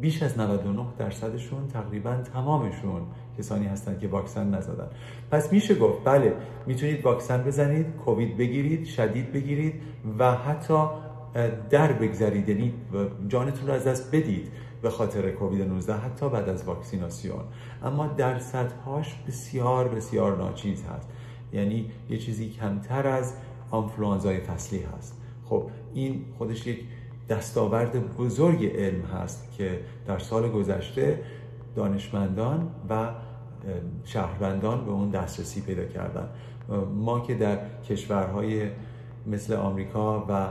بیش 0.00 0.22
از 0.22 0.38
99 0.38 0.86
درصدشون 0.98 1.68
تقریبا 1.68 2.16
تمامشون 2.32 3.02
کسانی 3.38 3.66
هستند 3.66 3.98
که 3.98 4.08
واکسن 4.08 4.54
نزدن. 4.54 4.88
پس 5.30 5.52
میشه 5.52 5.74
گفت 5.74 6.04
بله 6.04 6.34
می‌تونید 6.66 7.04
واکسن 7.04 7.42
بزنید 7.42 7.86
کووید 7.96 8.36
بگیرید 8.36 8.84
شدید 8.84 9.32
بگیرید 9.32 9.74
و 10.18 10.34
حتی 10.34 10.84
در 11.70 11.92
بگذرید. 11.92 12.48
یعنی 12.48 12.74
جانتون 13.28 13.68
رو 13.68 13.74
از 13.74 13.84
دست 13.84 14.14
بدید 14.14 14.48
به 14.82 14.90
خاطر 14.90 15.30
کووید 15.30 15.62
19 15.62 15.94
حتی 15.94 16.28
بعد 16.28 16.48
از 16.48 16.64
واکسیناسیون. 16.64 17.44
اما 17.82 18.06
درصدهاش 18.06 19.14
بسیار 19.28 19.88
بسیار 19.88 20.36
ناچیز 20.36 20.84
هست. 20.84 21.08
یعنی 21.52 21.90
یه 22.10 22.18
چیزی 22.18 22.50
کمتر 22.50 23.06
از 23.06 23.34
آنفلوانزای 23.70 24.40
فصلی 24.40 24.82
هست. 24.98 25.20
خب 25.44 25.70
این 25.94 26.24
خودش 26.38 26.66
یک 26.66 26.84
دستاورد 27.30 28.16
بزرگ 28.16 28.64
علم 28.64 29.02
هست 29.02 29.52
که 29.58 29.80
در 30.06 30.18
سال 30.18 30.48
گذشته 30.48 31.18
دانشمندان 31.76 32.68
و 32.90 33.08
شهروندان 34.04 34.84
به 34.84 34.90
اون 34.90 35.10
دسترسی 35.10 35.60
پیدا 35.60 35.84
کردن. 35.84 36.28
ما 36.94 37.20
که 37.20 37.34
در 37.34 37.58
کشورهای 37.88 38.68
مثل 39.26 39.54
آمریکا 39.54 40.26
و 40.28 40.46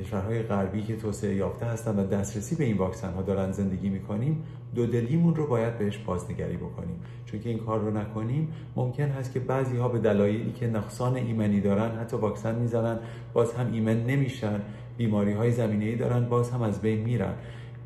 کشورهای 0.00 0.42
غربی 0.42 0.82
که 0.82 0.96
توسعه 0.96 1.34
یافته 1.34 1.66
هستن 1.66 1.98
و 1.98 2.06
دسترسی 2.06 2.56
به 2.56 2.64
این 2.64 2.76
واکسن 2.76 3.12
ها 3.12 3.22
دارن 3.22 3.52
زندگی 3.52 3.88
می‌کنیم 3.88 4.42
دو 4.74 4.86
دلیمون 4.86 5.34
رو 5.34 5.46
باید 5.46 5.78
بهش 5.78 5.98
بازنگری 5.98 6.56
بکنیم. 6.56 7.00
چون 7.24 7.40
که 7.40 7.48
این 7.48 7.58
کار 7.58 7.80
رو 7.80 7.90
نکنیم 7.90 8.52
ممکن 8.76 9.08
هست 9.08 9.32
که 9.32 9.40
بعضی 9.40 9.76
ها 9.76 9.88
به 9.88 9.98
دلایلی 9.98 10.52
که 10.52 10.66
نقصان 10.66 11.16
ایمنی 11.16 11.60
دارن 11.60 11.90
حتی 11.90 12.16
واکسن 12.16 12.54
می‌زنن 12.54 12.98
باز 13.32 13.54
هم 13.54 13.72
ایمن 13.72 14.06
نمیشن. 14.06 14.60
بیماری 14.96 15.32
های 15.32 15.50
زمینه 15.50 15.84
ای 15.84 15.96
دارن 15.96 16.28
باز 16.28 16.50
هم 16.50 16.62
از 16.62 16.80
بین 16.80 17.00
میرن. 17.00 17.34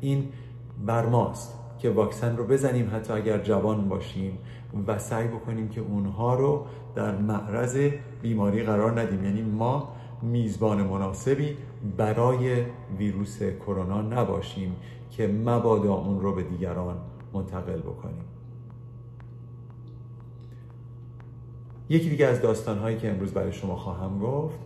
این 0.01 0.27
بر 0.85 1.05
ماست 1.05 1.59
که 1.79 1.89
واکسن 1.89 2.37
رو 2.37 2.47
بزنیم 2.47 2.91
حتی 2.95 3.13
اگر 3.13 3.37
جوان 3.37 3.89
باشیم 3.89 4.37
و 4.87 4.99
سعی 4.99 5.27
بکنیم 5.27 5.69
که 5.69 5.81
اونها 5.81 6.35
رو 6.35 6.65
در 6.95 7.15
معرض 7.15 7.89
بیماری 8.21 8.63
قرار 8.63 9.01
ندیم. 9.01 9.23
یعنی 9.23 9.41
ما 9.41 9.89
میزبان 10.21 10.83
مناسبی 10.83 11.57
برای 11.97 12.63
ویروس 12.97 13.43
کرونا 13.43 14.01
نباشیم 14.01 14.75
که 15.11 15.27
مبادا 15.27 15.93
اون 15.93 16.21
رو 16.21 16.35
به 16.35 16.43
دیگران 16.43 16.97
منتقل 17.33 17.79
بکنیم. 17.79 18.25
یکی 21.89 22.09
دیگه 22.09 22.25
از 22.25 22.41
داستانهایی 22.41 22.97
که 22.97 23.09
امروز 23.11 23.31
برای 23.31 23.51
شما 23.51 23.75
خواهم 23.75 24.19
گفت 24.19 24.59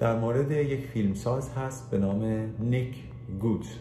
در 0.00 0.18
مورد 0.18 0.50
یک 0.50 0.86
فیلمساز 0.86 1.52
هست 1.52 1.90
به 1.90 1.98
نام 1.98 2.24
نیک 2.58 2.94
گوت. 3.40 3.78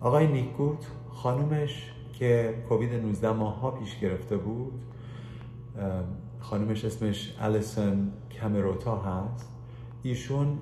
آقای 0.00 0.26
نیک 0.26 0.52
گوت 0.52 0.86
خانومش 1.08 1.92
که 2.12 2.54
کووید 2.68 2.94
19 2.94 3.32
ماها 3.32 3.70
پیش 3.70 3.98
گرفته 3.98 4.36
بود 4.36 4.72
خانومش 6.40 6.84
اسمش 6.84 7.34
الیسن 7.40 8.12
کمروتا 8.40 8.96
هست. 8.96 9.48
ایشون 10.02 10.58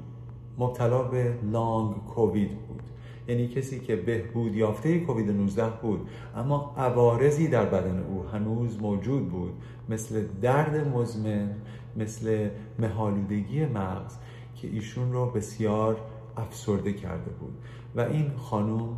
مبتلا 0.59 1.03
به 1.03 1.35
لانگ 1.53 1.97
کووید 1.97 2.51
بود. 2.51 2.83
یعنی 3.29 3.49
کسی 3.49 3.81
که 3.81 3.97
بهبود 3.97 4.55
یافته 4.55 5.01
کووید 5.01 5.31
19 5.31 5.71
بود 5.83 6.09
اما 6.37 6.75
عوارضی 6.77 7.49
در 7.49 7.65
بدن 7.65 8.03
او 8.03 8.25
هنوز 8.33 8.83
موجود 8.83 9.29
بود 9.29 9.53
مثل 9.89 10.25
درد 10.43 10.89
مزمن 10.89 11.55
مثل 11.97 12.49
مهالودگی 12.79 13.67
مغز. 13.67 14.17
که 14.63 14.69
ایشون 14.69 15.13
رو 15.13 15.31
بسیار 15.31 16.01
افسرده 16.37 16.93
کرده 16.93 17.31
بود. 17.31 17.59
و 17.95 18.01
این 18.01 18.31
خانم 18.37 18.97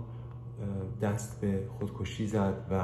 دست 1.03 1.41
به 1.41 1.63
خودکشی 1.79 2.27
زد 2.27 2.67
و 2.71 2.81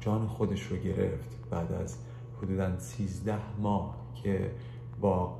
جان 0.00 0.26
خودش 0.26 0.62
رو 0.62 0.76
گرفت 0.76 1.38
بعد 1.50 1.72
از 1.72 1.98
حدودا 2.42 2.78
13 2.78 3.34
ماه 3.60 3.96
که 4.14 4.50
با 5.00 5.38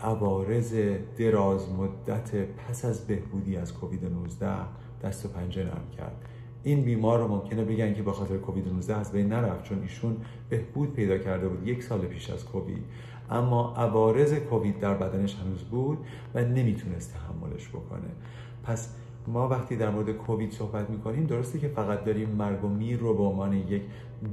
عوارض 0.00 0.74
دراز 1.18 1.72
مدت 1.72 2.36
پس 2.36 2.84
از 2.84 3.06
بهبودی 3.06 3.56
از 3.56 3.74
کووید 3.74 4.04
19 4.04 4.46
دست 5.02 5.26
و 5.26 5.28
پنجه 5.28 5.64
نرم 5.64 5.88
کرد. 5.96 6.16
این 6.62 6.84
بیمار 6.84 7.18
رو 7.18 7.28
ممکنه 7.28 7.64
بگن 7.64 7.94
که 7.94 8.02
به 8.02 8.12
خاطر 8.12 8.36
کووید 8.36 8.68
19 8.68 8.94
از 8.94 9.12
بین 9.12 9.28
نرفت 9.28 9.64
چون 9.64 9.82
ایشون 9.82 10.16
بهبود 10.48 10.92
پیدا 10.92 11.18
کرده 11.18 11.48
بود 11.48 11.68
یک 11.68 11.82
سال 11.82 12.00
پیش 12.00 12.30
از 12.30 12.44
کووید. 12.44 12.84
اما 13.30 13.74
عوارض 13.76 14.34
کووید 14.34 14.80
در 14.80 14.94
بدنش 14.94 15.36
هنوز 15.36 15.64
بود 15.64 15.98
و 16.34 16.44
نمی‌تونست 16.44 17.14
تحملش 17.14 17.68
بکنه. 17.68 18.10
پس 18.62 18.94
ما 19.26 19.48
وقتی 19.48 19.76
در 19.76 19.90
مورد 19.90 20.10
کووید 20.10 20.52
صحبت 20.52 20.90
می‌کنیم 20.90 21.26
درسته 21.26 21.58
که 21.58 21.68
فقط 21.68 22.04
داریم 22.04 22.28
مرگ 22.28 22.64
و 22.64 22.68
میر 22.68 22.98
رو 22.98 23.14
به 23.14 23.22
عنوان 23.22 23.52
یک 23.52 23.82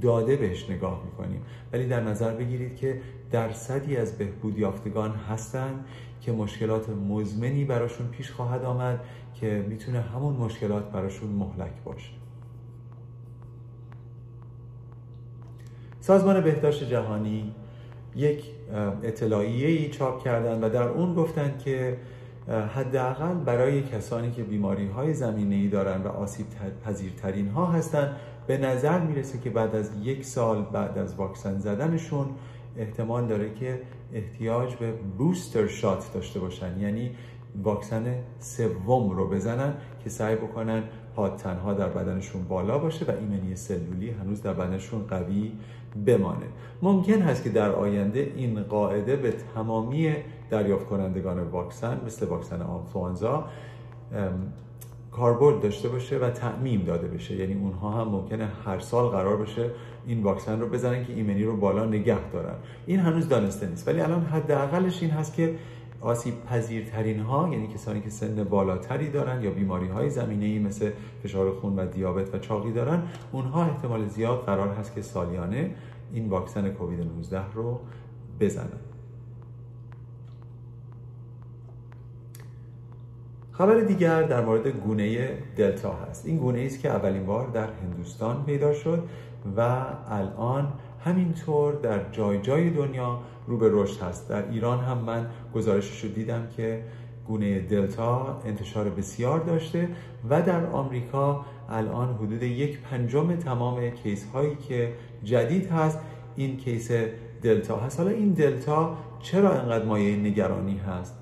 داده 0.02 0.36
بهش 0.36 0.70
نگاه 0.70 1.02
می‌کنیم. 1.06 1.42
ولی 1.74 1.88
در 1.88 2.04
نظر 2.04 2.34
بگیرید 2.36 2.76
که 2.76 3.02
درصدی 3.32 3.98
از 3.98 4.18
بهبود 4.18 4.60
یافتگان 4.60 5.12
هستن 5.12 5.86
که 6.22 6.32
مشکلات 6.32 6.90
مزمنی 6.90 7.66
براشون 7.66 8.08
پیش 8.08 8.32
خواهد 8.32 8.66
آمد 8.66 9.00
که 9.34 9.66
می‌تونه 9.70 10.02
همون 10.02 10.36
مشکلات 10.36 10.92
براشون 10.92 11.30
مهلک 11.30 11.84
باشه. 11.86 12.12
سازمان 16.00 16.42
بهداشت 16.42 16.90
جهانی 16.90 17.56
یک 18.16 18.46
اطلاعیه 19.04 19.68
ای 19.68 19.90
چاپ 19.90 20.24
کردن 20.24 20.64
و 20.64 20.70
در 20.70 20.88
اون 20.88 21.16
گفتن 21.16 21.58
که 21.66 21.98
حداقل 22.76 23.34
برای 23.34 23.82
کسانی 23.82 24.32
که 24.32 24.44
بیماری 24.44 24.88
های 24.88 25.14
زمینه 25.14 25.56
ای 25.56 25.68
دارن 25.68 26.02
و 26.02 26.08
آسیب 26.08 26.46
پذیرترین 26.86 27.48
ها 27.48 27.66
هستن 27.66 28.16
به 28.48 28.58
نظر 28.58 29.00
می‌رسه 29.00 29.40
که 29.40 29.50
بعد 29.50 29.76
از 29.76 29.92
یک 30.04 30.26
سال 30.26 30.62
بعد 30.62 30.98
از 30.98 31.16
واکسن 31.16 31.60
زدنشون 31.60 32.26
احتمال 32.78 33.28
داره 33.28 33.54
که 33.54 33.82
احتیاج 34.14 34.76
به 34.76 34.92
بوستر 34.92 35.68
شات 35.68 36.14
داشته 36.14 36.40
باشن. 36.40 36.80
یعنی 36.80 37.12
واکسن 37.64 38.16
سوم 38.40 39.10
رو 39.10 39.30
بزنن 39.30 39.74
که 40.04 40.10
سعی 40.10 40.36
بکنن 40.36 40.84
تنها 41.38 41.74
در 41.74 41.90
بدنشون 41.90 42.44
بالا 42.44 42.78
باشه 42.78 43.06
و 43.06 43.12
ایمنی 43.12 43.56
سلولی 43.56 44.10
هنوز 44.10 44.42
در 44.42 44.54
بدنشون 44.54 45.08
قوی 45.08 45.52
بمانه. 46.06 46.46
ممکن 46.82 47.22
هست 47.22 47.44
که 47.44 47.50
در 47.50 47.72
آینده 47.72 48.34
این 48.36 48.64
قاعده 48.64 49.16
به 49.16 49.34
تمامی 49.56 50.16
دریافت 50.50 50.86
کنندگان 50.86 51.40
واکسن 51.40 52.02
مثل 52.06 52.28
واکسن 52.28 52.62
آنفلوانزا 52.62 53.46
کاربرد 55.12 55.62
داشته 55.62 55.90
باشه 55.90 56.18
و 56.18 56.30
تعمیم 56.30 56.84
داده 56.84 57.08
بشه. 57.08 57.36
یعنی 57.36 57.54
اونها 57.54 57.90
هم 57.90 58.08
ممکنه 58.08 58.48
هر 58.66 58.80
سال 58.80 59.10
قرار 59.10 59.38
بشه 59.38 59.70
این 60.08 60.24
واکسن 60.24 60.60
رو 60.60 60.68
بزنن 60.68 61.06
که 61.06 61.14
ایمنی 61.14 61.44
رو 61.44 61.58
بالا 61.58 61.86
نگه 61.86 62.30
دارن. 62.34 62.56
این 62.86 63.00
هنوز 63.00 63.30
دانسته 63.30 63.68
نیست. 63.68 63.88
ولی 63.88 64.02
الان 64.02 64.22
حداقلش 64.22 65.02
این 65.02 65.12
هست 65.12 65.34
که 65.34 65.56
آسیب 66.02 66.46
پذیرترین 66.46 67.20
ها 67.20 67.50
یعنی 67.52 67.68
کسانی 67.68 68.02
که 68.02 68.10
سن 68.10 68.44
بالاتری 68.44 69.10
دارن 69.10 69.42
یا 69.42 69.52
بیماری 69.52 69.88
های 69.88 70.10
زمینه 70.10 70.46
ای 70.46 70.60
مثل 70.60 70.92
فشار 71.24 71.52
خون 71.52 71.76
و 71.76 71.86
دیابت 71.86 72.36
و 72.36 72.40
چاقی 72.40 72.72
دارن 72.72 73.04
اونها 73.32 73.66
احتمال 73.66 74.08
زیاد 74.08 74.46
قرار 74.46 74.70
هست 74.70 74.96
که 74.96 75.02
سالیانه 75.02 75.76
این 76.14 76.30
واکسن 76.30 76.70
کووید 76.70 77.00
19 77.00 77.42
رو 77.54 77.80
بزنن. 78.40 78.80
خبر 83.52 83.80
دیگر 83.80 84.24
در 84.24 84.46
مورد 84.46 84.68
گونه 84.68 85.38
دلتا 85.56 85.94
هست. 85.94 86.26
این 86.26 86.38
گونه 86.38 86.62
است 86.62 86.80
که 86.80 86.90
اولین 86.90 87.26
بار 87.26 87.48
در 87.48 87.68
هندوستان 87.68 88.44
پیدا 88.46 88.74
شد 88.74 89.04
و 89.58 89.86
الان 90.10 90.74
همینطور 91.06 91.74
در 91.74 92.12
جای 92.12 92.42
جای 92.42 92.70
دنیا 92.70 93.20
رو 93.48 93.58
به 93.58 93.70
رشد 93.72 94.02
هست. 94.02 94.30
در 94.30 94.50
ایران 94.50 94.80
هم 94.80 94.98
من 94.98 95.28
گزارشش 95.56 96.04
رو 96.04 96.10
دیدم 96.10 96.48
که 96.58 96.84
گونه 97.28 97.60
دلتا 97.60 98.42
انتشار 98.46 98.90
بسیار 98.90 99.40
داشته 99.40 99.88
و 100.30 100.42
در 100.42 100.66
آمریکا 100.66 101.46
الان 101.70 102.14
حدود 102.14 102.44
یک 102.44 102.80
پنجم 102.80 103.36
تمام 103.36 103.90
case 103.90 104.26
هایی 104.34 104.56
که 104.56 104.94
جدید 105.24 105.72
هست 105.72 106.00
این 106.36 106.58
case 106.58 106.92
دلتا 107.42 107.78
هست. 107.78 108.00
حالا 108.00 108.12
این 108.12 108.32
دلتا 108.34 108.98
چرا 109.22 109.52
انقدر 109.52 109.86
مایه 109.86 110.16
نگرانی 110.16 110.78
هست؟ 110.78 111.16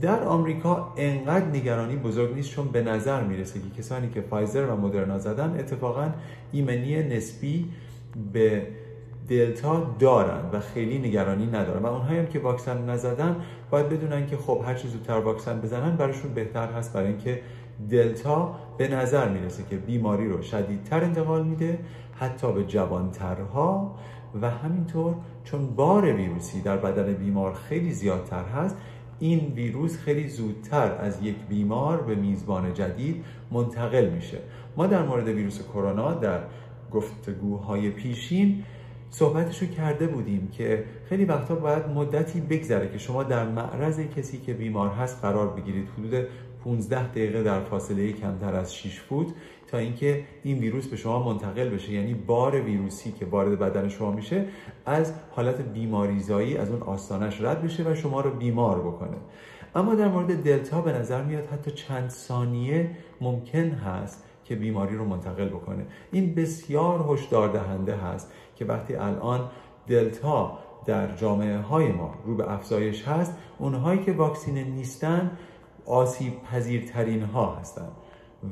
در 0.00 0.22
آمریکا 0.22 0.92
انقدر 0.96 1.46
نگرانی 1.46 1.96
بزرگ 1.96 2.34
نیست 2.34 2.50
چون 2.50 2.68
به 2.68 2.82
نظر 2.82 3.24
می‌رسه 3.24 3.60
که 3.60 3.82
کسانی 3.82 4.10
که 4.10 4.20
فایزر 4.20 4.66
و 4.66 4.76
مدرنا 4.76 5.18
زدن 5.18 5.56
اتفاقا 5.58 6.08
ایمنی 6.52 7.02
نسبی 7.02 7.66
به 8.32 8.66
دلتا 9.32 9.96
دارن 9.98 10.50
و 10.52 10.60
خیلی 10.60 10.98
نگرانی 10.98 11.46
ندارن 11.46 11.82
و 11.82 11.86
اونهایی 11.86 12.18
هم 12.18 12.26
که 12.26 12.38
واکسن 12.38 12.90
نزدن 12.90 13.36
باید 13.70 13.88
بدونن 13.88 14.26
که 14.26 14.36
خب 14.36 14.62
هر 14.66 14.74
چه 14.74 14.88
زودتر 14.88 15.18
واکسن 15.18 15.60
بزنن 15.60 15.96
براشون 15.96 16.34
بهتر 16.34 16.66
هست 16.66 16.92
برای 16.92 17.08
اینکه 17.08 17.40
دلتا 17.90 18.54
به 18.78 18.88
نظر 18.88 19.28
می‌رسه 19.28 19.62
که 19.70 19.76
بیماری 19.76 20.28
رو 20.28 20.42
شدیدتر 20.42 21.04
انتقال 21.04 21.44
میده 21.44 21.78
حتی 22.14 22.52
به 22.52 22.64
جوانترها 22.64 23.94
و 24.42 24.50
همینطور 24.50 25.14
چون 25.44 25.66
بار 25.66 26.12
ویروسی 26.12 26.60
در 26.60 26.76
بدن 26.76 27.12
بیمار 27.12 27.54
خیلی 27.54 27.92
زیادتر 27.92 28.44
هست 28.44 28.76
این 29.18 29.52
ویروس 29.54 29.98
خیلی 29.98 30.28
زودتر 30.28 30.92
از 31.00 31.22
یک 31.22 31.36
بیمار 31.48 32.00
به 32.00 32.14
میزبان 32.14 32.74
جدید 32.74 33.24
منتقل 33.50 34.08
میشه. 34.08 34.38
ما 34.76 34.86
در 34.86 35.02
مورد 35.02 35.28
ویروس 35.28 35.62
کرونا 35.62 36.14
در 36.14 36.40
گفتگوهای 36.90 37.90
پیشین 37.90 38.64
صحبتشو 39.14 39.66
کرده 39.66 40.06
بودیم 40.06 40.48
که 40.52 40.84
خیلی 41.08 41.24
وقتا 41.24 41.54
باید 41.54 41.86
مدتی 41.86 42.40
بگذره 42.40 42.88
که 42.88 42.98
شما 42.98 43.22
در 43.22 43.48
معرض 43.48 44.00
کسی 44.00 44.38
که 44.38 44.52
بیمار 44.52 44.88
هست 44.88 45.22
قرار 45.22 45.48
بگیرید. 45.48 45.88
حدود 45.98 46.26
15 46.64 47.08
دقیقه 47.08 47.42
در 47.42 47.60
فاصله 47.60 48.12
کمتر 48.12 48.54
از 48.54 48.74
6 48.74 49.00
فوت 49.00 49.26
تا 49.66 49.78
اینکه 49.78 50.24
این 50.42 50.58
ویروس 50.58 50.86
به 50.86 50.96
شما 50.96 51.32
منتقل 51.32 51.68
بشه. 51.68 51.92
یعنی 51.92 52.14
بار 52.14 52.60
ویروسی 52.60 53.12
که 53.12 53.26
وارد 53.26 53.58
بدن 53.58 53.88
شما 53.88 54.10
میشه 54.10 54.44
از 54.86 55.12
حالت 55.30 55.60
بیماریزایی 55.60 56.56
از 56.56 56.70
اون 56.70 56.82
آستانش 56.82 57.40
رد 57.40 57.62
بشه 57.62 57.90
و 57.90 57.94
شما 57.94 58.20
رو 58.20 58.30
بیمار 58.30 58.78
بکنه. 58.78 59.16
اما 59.74 59.94
در 59.94 60.08
مورد 60.08 60.42
دلتا 60.42 60.80
به 60.80 60.92
نظر 60.92 61.22
میاد 61.22 61.46
حتی 61.46 61.70
چند 61.70 62.10
ثانیه 62.10 62.90
ممکن 63.20 63.70
هست 63.70 64.24
که 64.44 64.56
بیماری 64.56 64.96
رو 64.96 65.04
منتقل 65.04 65.48
بکنه. 65.48 65.86
این 66.12 66.34
بسیار 66.34 67.06
هشدار 67.08 67.48
دهنده 67.52 67.96
هست. 67.96 68.32
که 68.62 68.68
وقتی 68.68 68.94
الان 68.94 69.50
دلتا 69.86 70.58
در 70.86 71.16
جامعه 71.16 71.58
های 71.58 71.92
ما 71.92 72.14
رو 72.24 72.36
به 72.36 72.52
افزایش 72.52 73.08
هست 73.08 73.34
اونهایی 73.58 74.02
که 74.02 74.12
واکسینه 74.12 74.64
نیستن 74.64 75.30
آسیب 75.86 76.42
پذیرترین 76.42 77.22
ها 77.22 77.54
هستند 77.54 77.92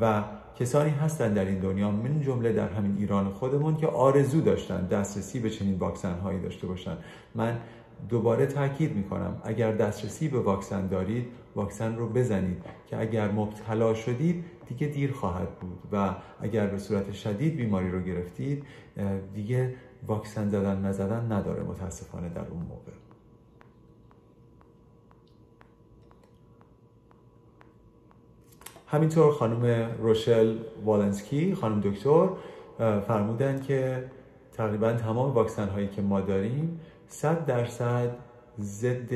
و 0.00 0.24
کسانی 0.58 0.90
هستند 0.90 1.34
در 1.34 1.44
این 1.44 1.58
دنیا 1.58 1.90
من 1.90 2.20
جمله 2.20 2.52
در 2.52 2.68
همین 2.68 2.96
ایران 2.98 3.28
خودمون 3.28 3.76
که 3.76 3.86
آرزو 3.86 4.40
داشتن 4.40 4.86
دسترسی 4.86 5.40
به 5.40 5.50
چنین 5.50 5.78
واکسن 5.78 6.18
هایی 6.18 6.40
داشته 6.40 6.66
باشن. 6.66 6.96
من 7.34 7.58
دوباره 8.08 8.46
تاکید 8.46 8.96
می‌کنم 8.96 9.40
اگر 9.44 9.72
دسترسی 9.72 10.28
به 10.28 10.40
واکسن 10.40 10.86
دارید 10.86 11.26
واکسن 11.56 11.96
رو 11.96 12.08
بزنید 12.08 12.62
که 12.86 13.00
اگر 13.00 13.30
مبتلا 13.30 13.94
شدید 13.94 14.44
دیگه 14.68 14.86
دیر 14.86 15.12
خواهد 15.12 15.58
بود 15.60 15.78
و 15.92 16.14
اگر 16.40 16.66
به 16.66 16.78
صورت 16.78 17.12
شدید 17.12 17.56
بیماری 17.56 17.90
رو 17.90 18.00
گرفتید 18.00 18.64
دیگه 19.34 19.74
واکسن 20.06 20.48
زدن 20.48 20.80
نزدن 20.80 21.32
نداره 21.32 21.62
متاسفانه 21.62 22.28
در 22.28 22.48
اون 22.50 22.62
موقع. 22.62 22.92
همینطور 28.86 29.32
خانم 29.32 29.90
روشل 29.98 30.58
والنسکی 30.84 31.54
خانم 31.54 31.80
دکتر 31.80 32.28
فرمودن 32.78 33.60
که 33.60 34.04
تقریبا 34.52 34.92
تمام 34.92 35.32
واکسن 35.32 35.68
هایی 35.68 35.88
که 35.88 36.02
ما 36.02 36.20
داریم 36.20 36.80
100 37.08 37.46
درصد 37.46 38.16
ضد 38.60 39.14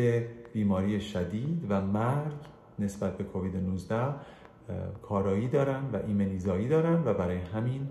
بیماری 0.53 1.01
شدید 1.01 1.67
و 1.69 1.81
مرگ 1.81 2.33
نسبت 2.79 3.17
به 3.17 3.25
کووید 3.25 3.57
19 3.57 4.15
کارایی 5.03 5.49
دارن 5.49 5.83
و 5.93 5.97
ایمنیزایی 6.07 6.69
دارن 6.69 7.03
و 7.05 7.15
برای 7.15 7.39
همین 7.39 7.89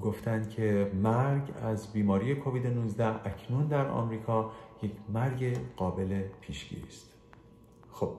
گفتند 0.00 0.50
که 0.50 0.90
مرگ 1.02 1.42
از 1.62 1.92
بیماری 1.92 2.34
کووید 2.34 2.66
19 2.66 3.06
اکنون 3.06 3.66
در 3.66 3.86
آمریکا 3.86 4.52
یک 4.82 4.92
مرگ 5.08 5.58
قابل 5.76 6.22
پیشگیری 6.40 6.86
است. 6.88 7.12
خب. 7.92 8.16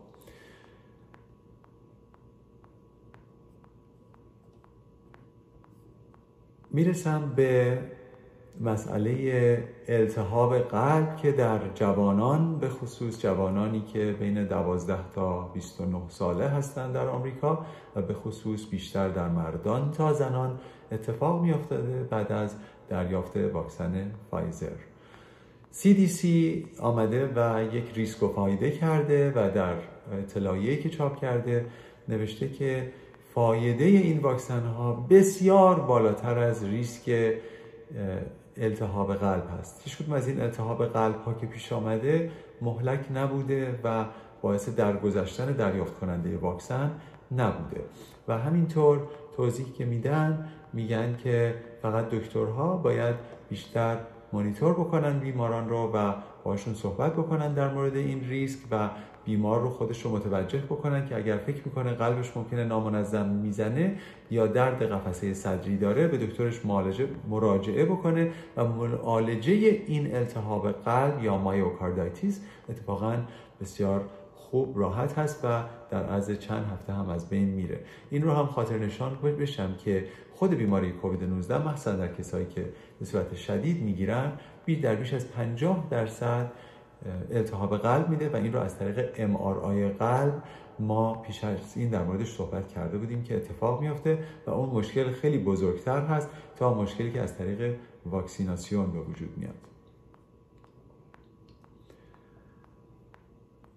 می‌رسم 6.71 7.33
به 7.35 7.79
مسئله 8.61 9.63
التهاب 9.87 10.57
قلب 10.57 11.15
که 11.15 11.31
در 11.31 11.59
جوانان 11.75 12.59
به 12.59 12.69
خصوص 12.69 13.19
جوانانی 13.21 13.81
که 13.81 14.15
بین 14.19 14.45
12 14.45 14.97
تا 15.15 15.41
29 15.41 16.01
ساله 16.09 16.47
هستند 16.47 16.93
در 16.93 17.07
آمریکا 17.07 17.65
و 17.95 18.01
به 18.01 18.13
خصوص 18.13 18.69
بیشتر 18.69 19.09
در 19.09 19.29
مردان 19.29 19.91
تا 19.91 20.13
زنان 20.13 20.59
اتفاق 20.91 21.41
می 21.41 21.51
افتاده 21.51 22.03
بعد 22.03 22.31
از 22.31 22.55
دریافت 22.89 23.37
واکسن 23.37 24.11
فایزر. 24.31 24.75
CDC 25.73 26.25
آمده 26.79 27.29
و 27.35 27.63
یک 27.75 27.85
ریسک 27.95 28.23
و 28.23 28.27
فایده 28.27 28.71
کرده 28.71 29.31
و 29.31 29.51
در 29.55 29.75
اطلاعیه 30.11 30.77
که 30.77 30.89
چاپ 30.89 31.21
کرده 31.21 31.65
نوشته 32.09 32.49
که 32.49 32.91
فایده 33.33 33.83
این 33.83 34.19
واکسن 34.19 34.65
ها 34.65 34.93
بسیار 35.09 35.79
بالاتر 35.79 36.39
از 36.39 36.63
ریسک 36.63 37.33
التهاب 38.57 39.15
قلب 39.15 39.43
هست. 39.59 39.81
هیچ 39.83 39.97
کدوم 39.97 40.13
از 40.13 40.27
این 40.27 40.41
التهاب 40.41 40.85
قلب 40.85 41.15
ها 41.25 41.33
که 41.33 41.45
پیش 41.45 41.73
آمده 41.73 42.31
مهلک 42.61 42.99
نبوده 43.13 43.79
و 43.83 44.05
باعث 44.41 44.69
درگذشتن 44.69 45.45
دریافت 45.45 45.99
کننده 45.99 46.37
واکسن 46.37 46.91
نبوده. 47.31 47.81
و 48.27 48.37
همینطور 48.37 49.01
توضیح 49.35 49.65
که 49.73 49.85
میدن 49.85 50.49
میگن 50.73 51.17
که 51.23 51.55
فقط 51.81 52.09
دکترها 52.09 52.77
باید 52.77 53.15
بیشتر 53.49 53.97
مانیتور 54.33 54.73
بکنن 54.73 55.19
بیماران 55.19 55.69
رو 55.69 55.91
و 55.93 56.13
باشون 56.43 56.73
صحبت 56.73 57.13
بکنن 57.13 57.53
در 57.53 57.73
مورد 57.73 57.95
این 57.95 58.29
ریسک 58.29 58.59
و 58.71 58.89
بیمار 59.25 59.61
رو 59.61 59.69
خودش 59.69 60.01
رو 60.01 60.11
متوجه 60.11 60.59
بکنن 60.59 61.05
که 61.05 61.15
اگر 61.15 61.37
فکر 61.37 61.61
می‌کنه 61.65 61.93
قلبش 61.93 62.37
ممکنه 62.37 62.63
نامنظم 62.63 63.29
می‌زنه 63.29 63.95
یا 64.31 64.47
درد 64.47 64.83
قفسه 64.83 65.33
صدری 65.33 65.77
داره 65.77 66.07
به 66.07 66.17
دکترش 66.17 66.65
معالجه 66.65 67.07
مراجعه 67.29 67.85
بکنه 67.85 68.31
و 68.57 68.65
معالجه 68.65 69.53
این 69.87 70.15
التهاب 70.15 70.71
قلب 70.71 71.23
یا 71.23 71.37
مایوکاردایتیس 71.37 72.41
اتفاقا 72.69 73.17
بسیار 73.61 74.05
خوب 74.35 74.79
راحت 74.79 75.17
هست 75.17 75.45
و 75.45 75.63
در 75.89 76.03
عرض 76.03 76.31
چند 76.31 76.65
هفته 76.73 76.93
هم 76.93 77.09
از 77.09 77.29
بین 77.29 77.49
میره. 77.49 77.79
این 78.09 78.21
رو 78.21 78.31
هم 78.31 78.45
خاطر 78.45 78.77
نشان 78.77 79.17
بشم 79.39 79.75
که 79.85 80.05
خود 80.35 80.53
بیماری 80.53 80.91
کووید 80.91 81.23
19 81.23 81.67
مخصوصا 81.67 81.91
در 81.91 82.07
کسایی 82.07 82.45
که 82.45 82.65
به 82.99 83.05
صورت 83.05 83.35
شدید 83.35 83.83
می‌گیرن 83.83 84.31
بی 84.65 84.75
در 84.75 84.95
بیش 84.95 85.13
از 85.13 85.31
50 85.31 85.87
درصد 85.89 86.51
التهاب 87.31 87.77
قلب 87.77 88.09
میده 88.09 88.29
و 88.29 88.35
این 88.35 88.53
رو 88.53 88.59
از 88.59 88.79
طریق 88.79 89.09
ام 89.15 89.37
قلب 89.89 90.43
ما 90.79 91.13
پیش 91.13 91.43
از 91.43 91.57
این 91.75 91.89
در 91.89 92.03
موردش 92.03 92.35
صحبت 92.35 92.67
کرده 92.67 92.97
بودیم 92.97 93.23
که 93.23 93.35
اتفاق 93.35 93.81
میافته 93.81 94.23
و 94.47 94.51
اون 94.51 94.69
مشکل 94.69 95.11
خیلی 95.11 95.37
بزرگتر 95.37 96.05
هست 96.05 96.29
تا 96.55 96.73
مشکلی 96.73 97.11
که 97.11 97.21
از 97.21 97.37
طریق 97.37 97.75
واکسیناسیون 98.05 98.91
به 98.91 98.99
وجود 98.99 99.37
میاد. 99.37 99.55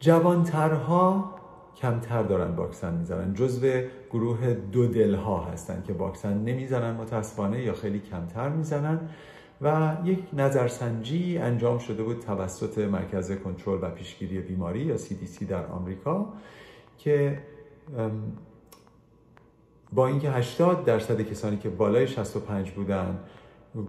جوانترها 0.00 1.34
کمتر 1.76 2.22
دارن 2.22 2.54
واکسن 2.54 2.94
می‌زنن. 2.94 3.34
جزو 3.34 3.82
گروه 4.10 4.54
دو 4.54 4.86
دل 4.86 5.14
ها 5.14 5.44
هستن 5.44 5.82
که 5.86 5.92
واکسن 5.92 6.38
نمی‌زنن 6.38 6.96
متاسفانه 6.96 7.62
یا 7.62 7.72
خیلی 7.72 7.98
کمتر 7.98 8.48
می‌زنن. 8.48 9.08
و 9.62 9.96
یک 10.04 10.18
نظرسنجی 10.32 11.38
انجام 11.38 11.78
شده 11.78 12.02
بود 12.02 12.20
توسط 12.20 12.78
مرکز 12.78 13.32
کنترل 13.32 13.78
و 13.82 13.90
پیشگیری 13.90 14.40
بیماری 14.40 14.80
یا 14.80 14.98
CDC 14.98 15.44
در 15.48 15.66
آمریکا 15.66 16.32
که 16.98 17.42
با 19.92 20.06
اینکه 20.06 20.30
80 20.30 20.84
درصد 20.84 21.20
کسانی 21.20 21.56
که 21.56 21.68
بالای 21.68 22.06
65 22.06 22.70
بودن 22.70 23.18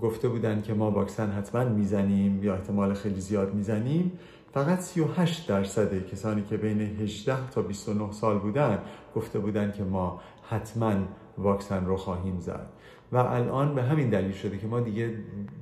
گفته 0.01 0.27
بودن 0.27 0.61
که 0.61 0.73
ما 0.73 0.91
واکسن 0.91 1.31
حتما 1.31 1.63
می‌زنیم 1.63 2.43
یا 2.43 2.53
احتمال 2.53 2.93
خیلی 2.93 3.21
زیاد 3.21 3.53
می‌زنیم 3.53 4.19
فقط 4.53 4.79
38 4.79 5.47
درصد 5.47 6.07
کسانی 6.07 6.43
که 6.43 6.57
بین 6.57 6.81
18 6.81 7.49
تا 7.49 7.61
29 7.61 8.11
سال 8.11 8.39
بودن 8.39 8.79
گفته 9.15 9.39
بودن 9.39 9.71
که 9.71 9.83
ما 9.83 10.21
حتما 10.49 10.93
واکسن 11.37 11.85
رو 11.85 11.97
خواهیم 11.97 12.39
زد. 12.39 12.69
و 13.11 13.17
الان 13.17 13.75
به 13.75 13.83
همین 13.83 14.09
دلیل 14.09 14.31
شده 14.31 14.57
که 14.57 14.67
ما 14.67 14.79
دیگه 14.79 15.13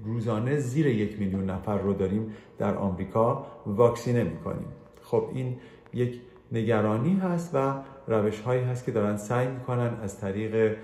روزانه 0.05 0.59
زیر 0.59 0.87
یک 0.87 1.19
میلیون 1.19 1.49
نفر 1.49 1.77
رو 1.77 1.93
داریم 1.93 2.33
در 2.57 2.75
آمریکا 2.75 3.45
واکسینه 3.65 4.23
می‌کنیم. 4.23 4.67
خب 5.01 5.29
این 5.33 5.57
یک 5.93 6.21
نگرانی 6.51 7.13
هست 7.13 7.51
و 7.53 7.73
روش 8.07 8.41
هایی 8.41 8.63
هست 8.63 8.85
که 8.85 8.91
دارن 8.91 9.17
سعی 9.17 9.47
می‌کنن 9.47 9.93
از 10.03 10.19
طریق 10.19 10.77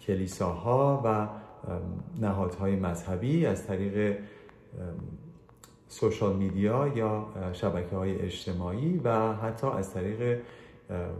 کلیساها 0.00 1.02
و 1.04 1.28
نهادهای 2.20 2.76
مذهبی 2.76 3.46
از 3.46 3.66
طریق 3.66 4.16
سوشال 5.88 6.36
میدیا 6.36 6.88
یا 6.96 7.26
شبکه 7.52 7.96
های 7.96 8.18
اجتماعی 8.20 9.00
و 9.04 9.32
حتی 9.32 9.66
از 9.66 9.94
طریق 9.94 10.40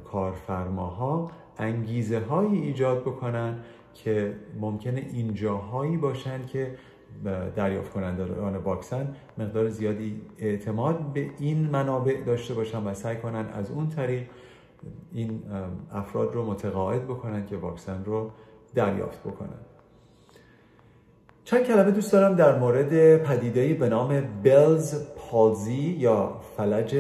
کارفرماها 0.05 1.31
انگیزه 1.59 2.21
هایی 2.21 2.59
ایجاد 2.59 3.01
بکنن 3.01 3.59
که 3.95 4.35
ممکنه 4.61 5.07
این 5.13 5.35
جاهایی 5.35 5.97
باشن 5.97 6.47
که 6.47 6.75
دریافت 7.57 7.93
کنندگان 7.93 8.57
واکسن 8.57 9.17
مقدار 9.39 9.69
زیادی 9.69 10.21
اعتماد 10.39 11.13
به 11.13 11.31
این 11.39 11.71
منابع 11.71 12.25
داشته 12.27 12.55
باشن 12.55 12.85
و 12.85 12.95
سعی 12.95 13.17
کنن 13.17 13.47
از 13.55 13.71
اون 13.71 13.89
طریق 13.89 14.23
این 15.13 15.43
افراد 15.93 16.35
رو 16.35 16.45
متقاعد 16.45 17.05
بکنن 17.05 17.47
که 17.47 17.57
واکسن 17.57 18.05
رو 18.05 18.31
دریافت 18.75 19.21
بکنن. 19.21 19.59
چند 21.45 21.63
کلمه 21.65 21.91
دوست 21.91 22.13
دارم 22.13 22.35
در 22.35 22.59
مورد 22.59 23.17
پدیده‌ای 23.23 23.75
به 23.75 23.89
نام 23.89 24.21
بلز 24.43 25.15
پالزی 25.17 25.97
یا 25.99 26.41
فلج 26.57 26.97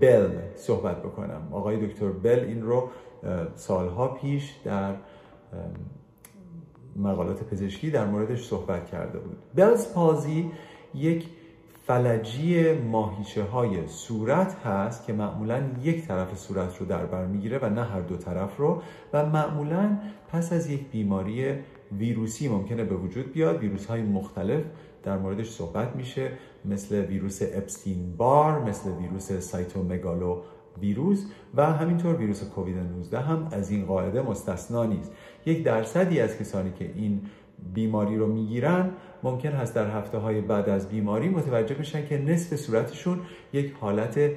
بل 0.00 0.28
صحبت 0.54 1.02
بکنم. 1.02 1.48
آقای 1.52 1.86
دکتر 1.86 2.08
بل 2.08 2.44
این 2.48 2.62
رو 2.62 2.88
سالها 3.54 4.08
پیش 4.08 4.56
در 4.64 4.94
مقالات 6.96 7.44
پزشکی 7.44 7.90
در 7.90 8.06
موردش 8.06 8.44
صحبت 8.44 8.90
کرده 8.90 9.18
بود. 9.18 9.36
بلز 9.54 9.92
پالزی 9.92 10.50
یک 10.94 11.26
فلجی 11.86 12.72
ماهیچه 12.72 13.42
های 13.42 13.86
صورت 13.86 14.54
هست 14.54 15.06
که 15.06 15.12
معمولا 15.12 15.62
یک 15.82 16.06
طرف 16.06 16.38
صورت 16.38 16.76
رو 16.78 16.86
در 16.86 17.06
بر 17.06 17.26
می‌گیره 17.26 17.58
و 17.58 17.70
نه 17.70 17.84
هر 17.84 18.00
دو 18.00 18.16
طرف 18.16 18.56
رو 18.56 18.82
و 19.12 19.26
معمولا 19.26 19.98
پس 20.32 20.52
از 20.52 20.70
یک 20.70 20.90
بیماری 20.90 21.54
ویروسی 21.98 22.48
ممکنه 22.48 22.84
به 22.84 22.94
وجود 22.94 23.32
بیاد. 23.32 23.58
ویروس 23.58 23.86
های 23.86 24.02
مختلف 24.02 24.62
در 25.02 25.18
موردش 25.18 25.50
صحبت 25.50 25.96
میشه 25.96 26.30
مثل 26.64 27.04
ویروس 27.04 27.42
اپستین 27.42 28.16
بار 28.16 28.62
مثل 28.62 28.90
ویروس 28.90 29.32
سایتومگالو 29.32 30.42
ویروس 30.80 31.26
و 31.54 31.72
همینطور 31.72 32.16
ویروس 32.16 32.44
کووید 32.44 32.76
19 32.76 33.20
هم 33.20 33.48
از 33.52 33.70
این 33.70 33.86
قاعده 33.86 34.22
مستثنا 34.22 34.84
نیست. 34.84 35.12
یک 35.46 35.64
درصدی 35.64 36.20
از 36.20 36.38
کسانی 36.38 36.72
که 36.78 36.90
این 36.94 37.20
بیماری 37.74 38.16
رو 38.16 38.26
می‌گیرن 38.26 38.90
ممکن 39.22 39.48
هست 39.48 39.74
در 39.74 39.90
هفته 39.90 40.18
های 40.18 40.40
بعد 40.40 40.68
از 40.68 40.88
بیماری 40.88 41.28
متوجه 41.28 41.74
بشن 41.74 42.06
که 42.06 42.18
نصف 42.18 42.56
صورتشون 42.56 43.20
یک 43.52 43.72
حالت 43.80 44.30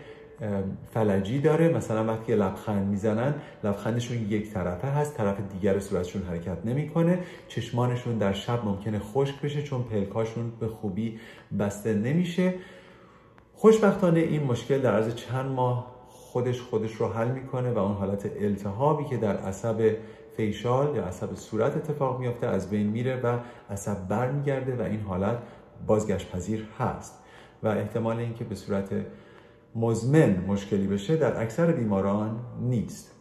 فلجی 0.94 1.40
داره. 1.40 1.70
مثلا 1.70 2.06
وقتی 2.06 2.36
لبخند 2.36 2.88
می‌زنن 2.88 3.36
لبخندشون 3.64 4.18
یک 4.30 4.54
طرفه 4.54 4.88
هست 4.88 5.18
طرف 5.18 5.38
دیگر 5.54 5.80
صورتشون 5.80 6.22
حرکت 6.22 6.66
نمی‌کنه. 6.66 7.20
چشمانشون 7.48 8.18
در 8.18 8.34
شب 8.34 8.66
ممکنه 8.66 9.00
خشک 9.00 9.42
بشه 9.42 9.64
چون 9.64 9.84
پلکاشون 9.84 10.52
به 10.60 10.68
خوبی 10.68 11.20
بسته 11.60 11.94
نمیشه. 11.94 12.54
خوشبختانه 13.54 14.20
این 14.20 14.44
مشکل 14.44 14.82
در 14.82 14.94
عرض 14.94 15.16
چند 15.16 15.46
ماه 15.46 15.96
خودش 16.10 16.62
خودش 16.62 16.94
رو 16.94 17.08
حل 17.08 17.28
می‌کنه 17.28 17.72
و 17.72 17.78
اون 17.78 17.96
حالت 17.96 18.32
التهابی 18.40 19.06
که 19.06 19.18
در 19.18 19.38
عصب 19.38 19.96
فیشال 20.38 20.96
یا 20.96 21.04
عصب 21.04 21.36
صورت 21.36 21.78
اتفاق 21.78 22.20
میافته 22.20 22.48
از 22.48 22.70
بین 22.70 22.88
میره 22.88 23.22
و 23.22 23.40
عصب 23.70 24.08
برمیگرده 24.08 24.76
و 24.76 24.82
این 24.82 25.02
حالت 25.02 25.38
بازگشت 25.88 26.32
پذیر 26.32 26.68
هست. 26.80 27.24
و 27.64 27.68
احتمال 27.68 28.18
اینکه 28.18 28.44
به 28.44 28.56
صورت 28.56 28.90
مزمن 29.76 30.46
مشکلی 30.48 30.88
بشه 30.88 31.16
در 31.16 31.42
اکثر 31.42 31.72
بیماران 31.72 32.40
نیست. 32.62 33.12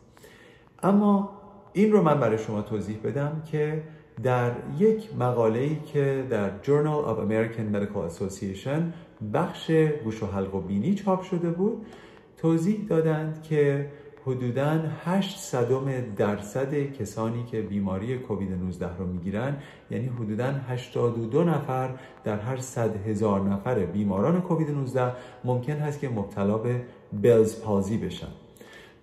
اما 0.82 1.30
این 1.72 1.92
رو 1.92 2.02
من 2.02 2.20
برای 2.20 2.38
شما 2.38 2.62
توضیح 2.62 2.98
بدم 3.04 3.42
که 3.52 3.82
در 4.22 4.52
یک 4.78 5.16
مقاله 5.16 5.58
ای 5.58 5.76
که 5.76 6.26
در 6.30 6.50
Journal 6.62 7.06
of 7.06 7.18
American 7.18 7.76
Medical 7.76 8.12
Association 8.12 8.80
بخش 9.34 9.70
گوش 10.04 10.22
و 10.22 10.26
حلق 10.26 10.54
و 10.54 10.60
بینی 10.60 10.94
چاپ 10.94 11.22
شده 11.22 11.50
بود 11.50 11.86
توضیح 12.36 12.86
دادند 12.88 13.42
که 13.42 13.90
حدوداً 14.26 14.78
8 15.04 15.38
صدم 15.38 15.84
درصد 16.16 16.74
کسانی 16.74 17.44
که 17.44 17.62
بیماری 17.62 18.18
کووید 18.18 18.52
19 18.52 18.96
رو 18.98 19.06
می‌گیرن 19.06 19.56
یعنی 19.90 20.06
حدوداً 20.06 20.52
82 20.68 21.44
نفر 21.44 21.90
در 22.24 22.38
هر 22.38 22.56
100 22.56 23.08
هزار 23.08 23.40
نفر 23.40 23.74
بیماران 23.74 24.40
کووید 24.40 24.70
19 24.70 25.12
ممکن 25.44 25.72
هست 25.72 26.00
که 26.00 26.08
مبتلا 26.08 26.58
به 26.58 26.82
بلز 27.12 27.60
پازی 27.60 27.98
بشن. 27.98 28.28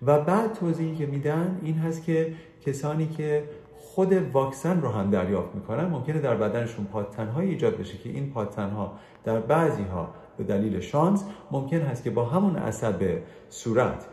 و 0.02 0.20
بعد 0.20 0.52
توضیحی 0.52 0.96
که 0.96 1.06
میدن 1.06 1.60
این 1.62 1.78
هست 1.78 2.04
که 2.04 2.34
کسانی 2.66 3.06
که 3.06 3.44
خود 3.78 4.12
واکسن 4.12 4.80
رو 4.80 4.88
هم 4.88 5.10
دریافت 5.10 5.54
می‌کنن 5.54 5.84
ممکنه 5.84 6.20
در 6.20 6.36
بدنشون 6.36 6.84
پادتنهایی 6.84 7.50
ایجاد 7.50 7.76
بشه 7.76 7.98
که 7.98 8.08
این 8.08 8.30
پادتنها 8.30 8.92
در 9.24 9.40
بعضی 9.40 9.84
ها 9.84 10.08
به 10.38 10.44
دلیل 10.44 10.80
شانس 10.80 11.24
ممکن 11.50 11.80
هست 11.80 12.04
که 12.04 12.10
با 12.10 12.24
همون 12.24 12.56
عصب 12.56 13.18
صورت 13.50 14.06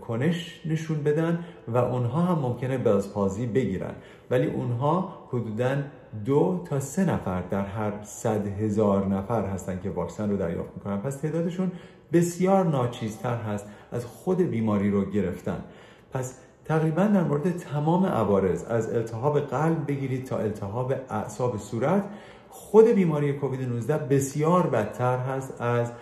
کنش 0.00 0.60
نشون 0.66 1.02
بدن 1.02 1.44
و 1.68 1.76
اونها 1.76 2.20
هم 2.20 2.38
ممکنه 2.38 2.78
بلزپازی 2.78 3.46
بگیرن. 3.46 3.94
ولی 4.30 4.46
اونها 4.46 5.26
حدودا 5.28 5.76
دو 6.24 6.64
تا 6.64 6.80
سه 6.80 7.04
نفر 7.04 7.42
در 7.42 7.64
هر 7.64 7.92
صد 8.02 8.46
هزار 8.46 9.06
نفر 9.06 9.44
هستن 9.46 9.80
که 9.82 9.90
واکسن 9.90 10.30
رو 10.30 10.36
دریافت 10.36 10.70
می‌کنن. 10.76 10.96
پس 10.96 11.16
تعدادشون 11.16 11.72
بسیار 12.12 12.64
ناچیزتر 12.64 13.36
هست 13.36 13.66
از 13.92 14.04
خود 14.06 14.38
بیماری 14.38 14.90
رو 14.90 15.04
گرفتن. 15.04 15.64
پس 16.12 16.34
تقریبا 16.64 17.04
در 17.04 17.24
مورد 17.24 17.56
تمام 17.56 18.06
عوارض 18.06 18.64
از 18.64 18.94
التهاب 18.94 19.40
قلب 19.40 19.86
بگیرید 19.86 20.26
تا 20.26 20.38
التهاب 20.38 20.94
اعصاب 21.10 21.56
صورت 21.56 22.04
خود 22.48 22.84
بیماری 22.84 23.32
کووید 23.32 23.68
19 23.68 23.98
بسیار 23.98 24.66
بدتر 24.66 25.18
هست 25.18 25.60
از 25.60 25.92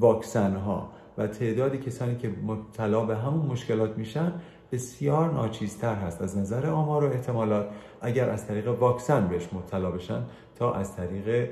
واکسن 0.00 0.56
ها 0.56 0.88
و 1.18 1.26
تعداد 1.26 1.76
کسانی 1.76 2.16
که 2.16 2.30
مبتلا 2.46 3.04
به 3.04 3.16
همون 3.16 3.46
مشکلات 3.46 3.98
میشن 3.98 4.32
بسیار 4.72 5.32
ناچیزتر 5.32 5.94
هست. 5.94 6.22
از 6.22 6.38
نظر 6.38 6.66
آمار 6.66 7.04
و 7.04 7.12
احتمالات 7.12 7.68
اگر 8.00 8.30
از 8.30 8.46
طریق 8.46 8.68
واکسن 8.68 9.28
بهش 9.28 9.48
مبتلا 9.52 9.90
بشن 9.90 10.22
تا 10.56 10.72
از 10.72 10.96
طریق 10.96 11.50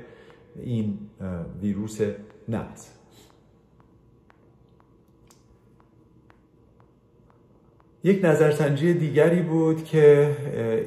این 0.55 0.99
ویروس 1.61 2.01
نفس 2.49 2.99
یک 8.03 8.25
نظرسنجی 8.25 8.93
دیگری 8.93 9.41
بود 9.41 9.83
که 9.83 10.35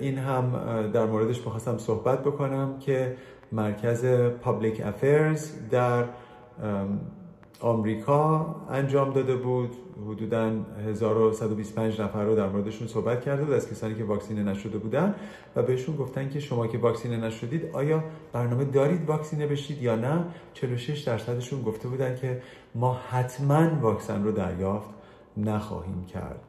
این 0.01 0.19
هم 0.19 0.53
در 0.93 1.07
موردش 1.07 1.41
بخواستم 1.41 1.79
صحبت 1.79 2.21
بکنم 2.21 2.79
که 2.79 3.17
مرکز 3.53 4.05
پابلیک 4.41 4.87
افیرز 4.87 5.53
در 5.71 6.05
آمریکا 7.63 8.57
انجام 8.71 9.13
داده 9.13 9.37
بود. 9.37 9.71
حدودا 10.09 10.53
1125 10.87 12.01
نفر 12.01 12.25
رو 12.25 12.37
در 12.37 12.49
موردشون 12.49 12.89
صحبت 12.89 13.21
کرده 13.21 13.45
بود 13.45 13.55
از 13.55 13.71
کسانی 13.71 13.95
که 13.95 14.05
واکسینه 14.05 14.43
نشده 14.43 14.79
بودن 14.79 15.15
و 15.57 15.63
بهشون 15.63 15.97
گفتن 15.97 16.29
که 16.29 16.41
شما 16.41 16.67
که 16.67 16.79
واکسینه 16.79 17.17
نشدید 17.17 17.71
آیا 17.73 18.05
برنامه 18.33 18.65
دارید 18.65 19.09
واکسینه 19.09 19.47
بشید 19.47 19.83
یا 19.83 19.97
نه؟ 19.97 20.25
46 20.55 21.01
درصدشون 21.01 21.63
گفته 21.63 21.89
بودن 21.89 22.17
که 22.17 22.43
ما 22.75 23.01
حتما 23.11 23.69
واکسن 23.81 24.25
رو 24.25 24.33
دریافت 24.33 24.89
نخواهیم 25.37 26.05
کرد. 26.05 26.41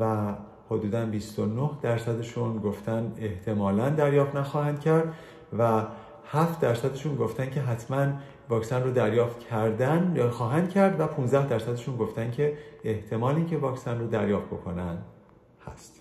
و 0.00 0.34
حدودا 0.70 1.06
29 1.06 1.70
درصدشون 1.82 2.58
گفتن 2.58 3.12
احتمالا 3.18 3.90
دریافت 3.90 4.36
نخواهند 4.36 4.80
کرد 4.80 5.14
و 5.58 5.82
7 6.30 6.60
درصدشون 6.60 7.16
گفتن 7.16 7.50
که 7.50 7.60
حتما 7.60 8.06
واکسن 8.48 8.82
رو 8.82 8.90
دریافت 8.90 9.38
کردن 9.38 10.12
یا 10.16 10.30
خواهند 10.30 10.70
کرد 10.70 11.00
و 11.00 11.06
15 11.06 11.48
درصدشون 11.48 11.96
گفتن 11.96 12.30
که 12.30 12.58
احتمال 12.84 13.34
اینکه 13.34 13.56
واکسن 13.56 13.98
رو 13.98 14.06
دریافت 14.06 14.46
بکنن 14.46 14.98
هست. 15.66 16.00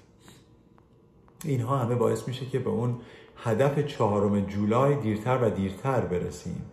اینها 1.45 1.77
همه 1.77 1.95
باعث 1.95 2.27
میشه 2.27 2.45
که 2.45 2.59
به 2.59 2.69
اون 2.69 2.99
هدف 3.37 3.79
چهارم 3.79 4.39
جولای 4.39 4.95
دیرتر 4.95 5.39
و 5.41 5.49
دیرتر 5.49 6.01
برسیم. 6.01 6.65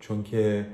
چون 0.00 0.22
که 0.22 0.66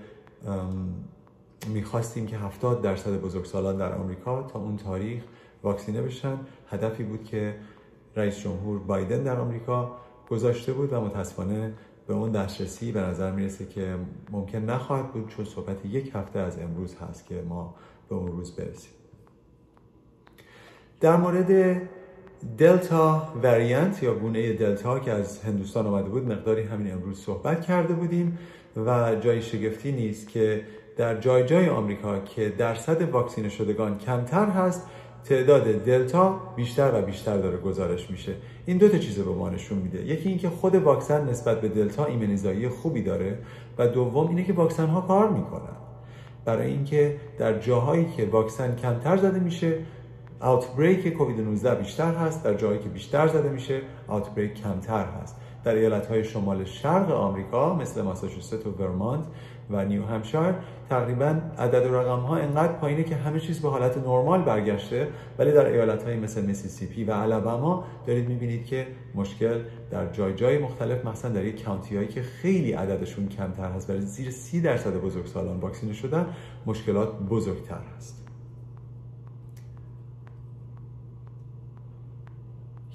می‌خواستیم 1.67 2.27
که 2.27 2.37
70 2.37 2.83
درصد 2.83 3.21
بزرگسالان 3.21 3.77
در 3.77 3.93
آمریکا 3.93 4.43
تا 4.43 4.59
اون 4.59 4.77
تاریخ 4.77 5.23
واکسینه 5.63 6.03
بشن. 6.03 6.39
هدفی 6.71 7.03
بود 7.03 7.25
که 7.25 7.55
رئیس 8.17 8.39
جمهور 8.39 8.79
بایدن 8.79 9.23
در 9.23 9.41
آمریکا 9.41 9.97
گذاشته 10.31 10.73
بود 10.73 10.93
و 10.93 11.01
متاسفانه 11.01 11.73
به 12.07 12.15
اون 12.15 12.33
دسترسی 12.33 12.93
به 12.93 13.01
نظر 13.01 13.33
می‌رسه 13.33 13.67
که 13.67 13.95
ممکن 14.31 14.59
نخواهد 14.59 15.13
بود 15.13 15.29
چون 15.29 15.45
صحبت 15.45 15.87
یک 15.87 16.11
هفته 16.15 16.39
از 16.39 16.59
امروز 16.59 16.97
هست 16.97 17.27
که 17.27 17.43
ما 17.49 17.75
به 18.09 18.15
اون 18.15 18.33
روز 18.33 18.57
برسیم. 18.57 18.93
در 21.01 21.17
مورد 21.17 21.83
دلتا 22.59 23.33
وریانت 23.43 24.03
یا 24.03 24.15
گونه 24.15 24.53
دلتا 24.53 24.99
که 24.99 25.13
از 25.13 25.43
هندوستان 25.43 25.87
آمده 25.87 26.09
بود 26.09 26.33
مقداری 26.33 26.63
همین 26.63 26.93
امروز 26.93 27.19
صحبت 27.19 27.61
کرده 27.61 27.95
بودیم 27.95 28.39
و 28.77 29.17
جای 29.21 29.43
شگفتی 29.43 29.93
نیست 29.93 30.29
که 30.29 30.65
در 30.97 31.21
جای 31.21 31.45
جای 31.45 31.69
آمریکا 31.69 32.19
که 32.19 32.49
درصد 32.49 33.03
واکسینه 33.03 33.49
شدگان 33.49 33.99
کمتر 33.99 34.47
هست 34.47 34.83
تعداد 35.29 35.85
دلتا 35.85 36.41
بیشتر 36.57 36.91
و 36.95 37.03
بیشتر 37.03 37.37
داره 37.37 37.57
گزارش 37.57 38.11
میشه. 38.11 38.35
این 38.67 38.79
دو 38.79 38.89
تا 38.89 38.99
چیز 38.99 39.19
به 39.19 39.31
ما 39.31 39.51
نشون 39.51 39.79
میده. 39.79 40.03
یکی 40.03 40.29
اینکه 40.29 40.49
خود 40.49 40.75
واکسن 40.75 41.29
نسبت 41.29 41.61
به 41.61 41.69
دلتا 41.69 42.05
ایمنیزایی 42.05 42.69
خوبی 42.69 43.03
داره 43.03 43.39
و 43.79 43.89
دوم 43.89 44.29
اینه 44.29 44.45
که 44.45 44.53
واکسن 44.53 44.87
ها 44.87 45.01
کار 45.01 45.29
می‌کنن. 45.29 45.77
برای 46.45 46.67
اینکه 46.67 47.17
در 47.39 47.59
جاهایی 47.59 48.07
که 48.17 48.27
واکسن 48.27 48.77
کمتر 48.77 49.17
زده 49.17 49.39
میشه 49.39 49.79
outbreak 50.43 51.09
کووید 51.09 51.41
19 51.41 51.75
بیشتر 51.75 52.15
هست. 52.15 52.45
در 52.45 52.55
جاهایی 52.55 52.79
که 52.79 52.89
بیشتر 52.89 53.29
زده 53.29 53.49
میشه 53.49 53.81
outbreak 54.09 54.63
کمتر 54.63 55.05
هست. 55.05 55.37
در 55.65 55.75
ایالت 55.75 56.07
های 56.07 56.25
شمال 56.25 56.65
شرق 56.65 57.11
آمریکا 57.11 57.75
مثل 57.75 58.03
ماساچوست 58.03 58.67
و 58.67 58.71
ورمانت 58.71 59.25
و 59.71 59.85
نیو 59.85 60.05
همشایر 60.05 60.55
تقریبا 60.91 61.41
عدد 61.59 61.87
و 61.87 61.95
رقم 61.95 62.21
ها 62.21 62.37
انقدر 62.37 62.73
پایینه 62.73 63.05
که 63.05 63.17
همه 63.17 63.41
چیز 63.41 63.63
به 63.63 63.69
حالت 63.69 63.99
نرمال 63.99 64.43
برگشته 64.43 65.09
ولی 65.39 65.53
در 65.53 65.67
ایالت 65.67 66.03
های 66.03 66.17
مثل 66.17 66.45
میسیسیپی 66.45 67.05
و 67.05 67.11
الاباما 67.11 67.85
دارید 68.07 68.29
می‌بینید 68.29 68.67
که 68.67 68.87
مشکل 69.15 69.61
در 69.91 70.13
جای 70.13 70.35
جای 70.35 70.59
مختلف 70.59 71.05
مثلا 71.05 71.31
در 71.31 71.45
یک 71.45 71.65
کانتی 71.65 71.97
هایی 71.97 72.09
که 72.09 72.23
خیلی 72.23 72.73
عددشون 72.73 73.29
کمتر 73.29 73.71
هست 73.73 73.91
ولی 73.91 74.01
زیر 74.01 74.31
سی 74.31 74.61
درصد 74.61 74.95
بزرگسالان 74.95 75.57
واکسینه 75.57 75.93
شدن 75.93 76.27
مشکلات 76.67 77.19
بزرگتر 77.19 77.81
هست. 77.97 78.26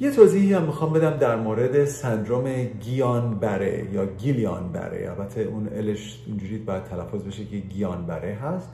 یه 0.02 0.12
توضیحی 0.12 0.54
هم 0.54 0.64
می‌خوام 0.64 0.94
بدم 0.94 1.18
در 1.18 1.36
مورد 1.36 1.86
سندروم 1.86 2.64
گیان 2.64 3.40
بره 3.40 3.88
یا 3.94 4.06
گیلیان 4.06 4.72
بره 4.72 5.10
البته 5.10 5.42
اون 5.42 5.70
الش 5.76 6.24
اینجوری 6.28 6.58
باید 6.58 6.84
تلفظ 6.84 7.24
بشه 7.24 7.46
که 7.46 7.58
گیان 7.58 8.06
بره 8.06 8.34
هست. 8.34 8.70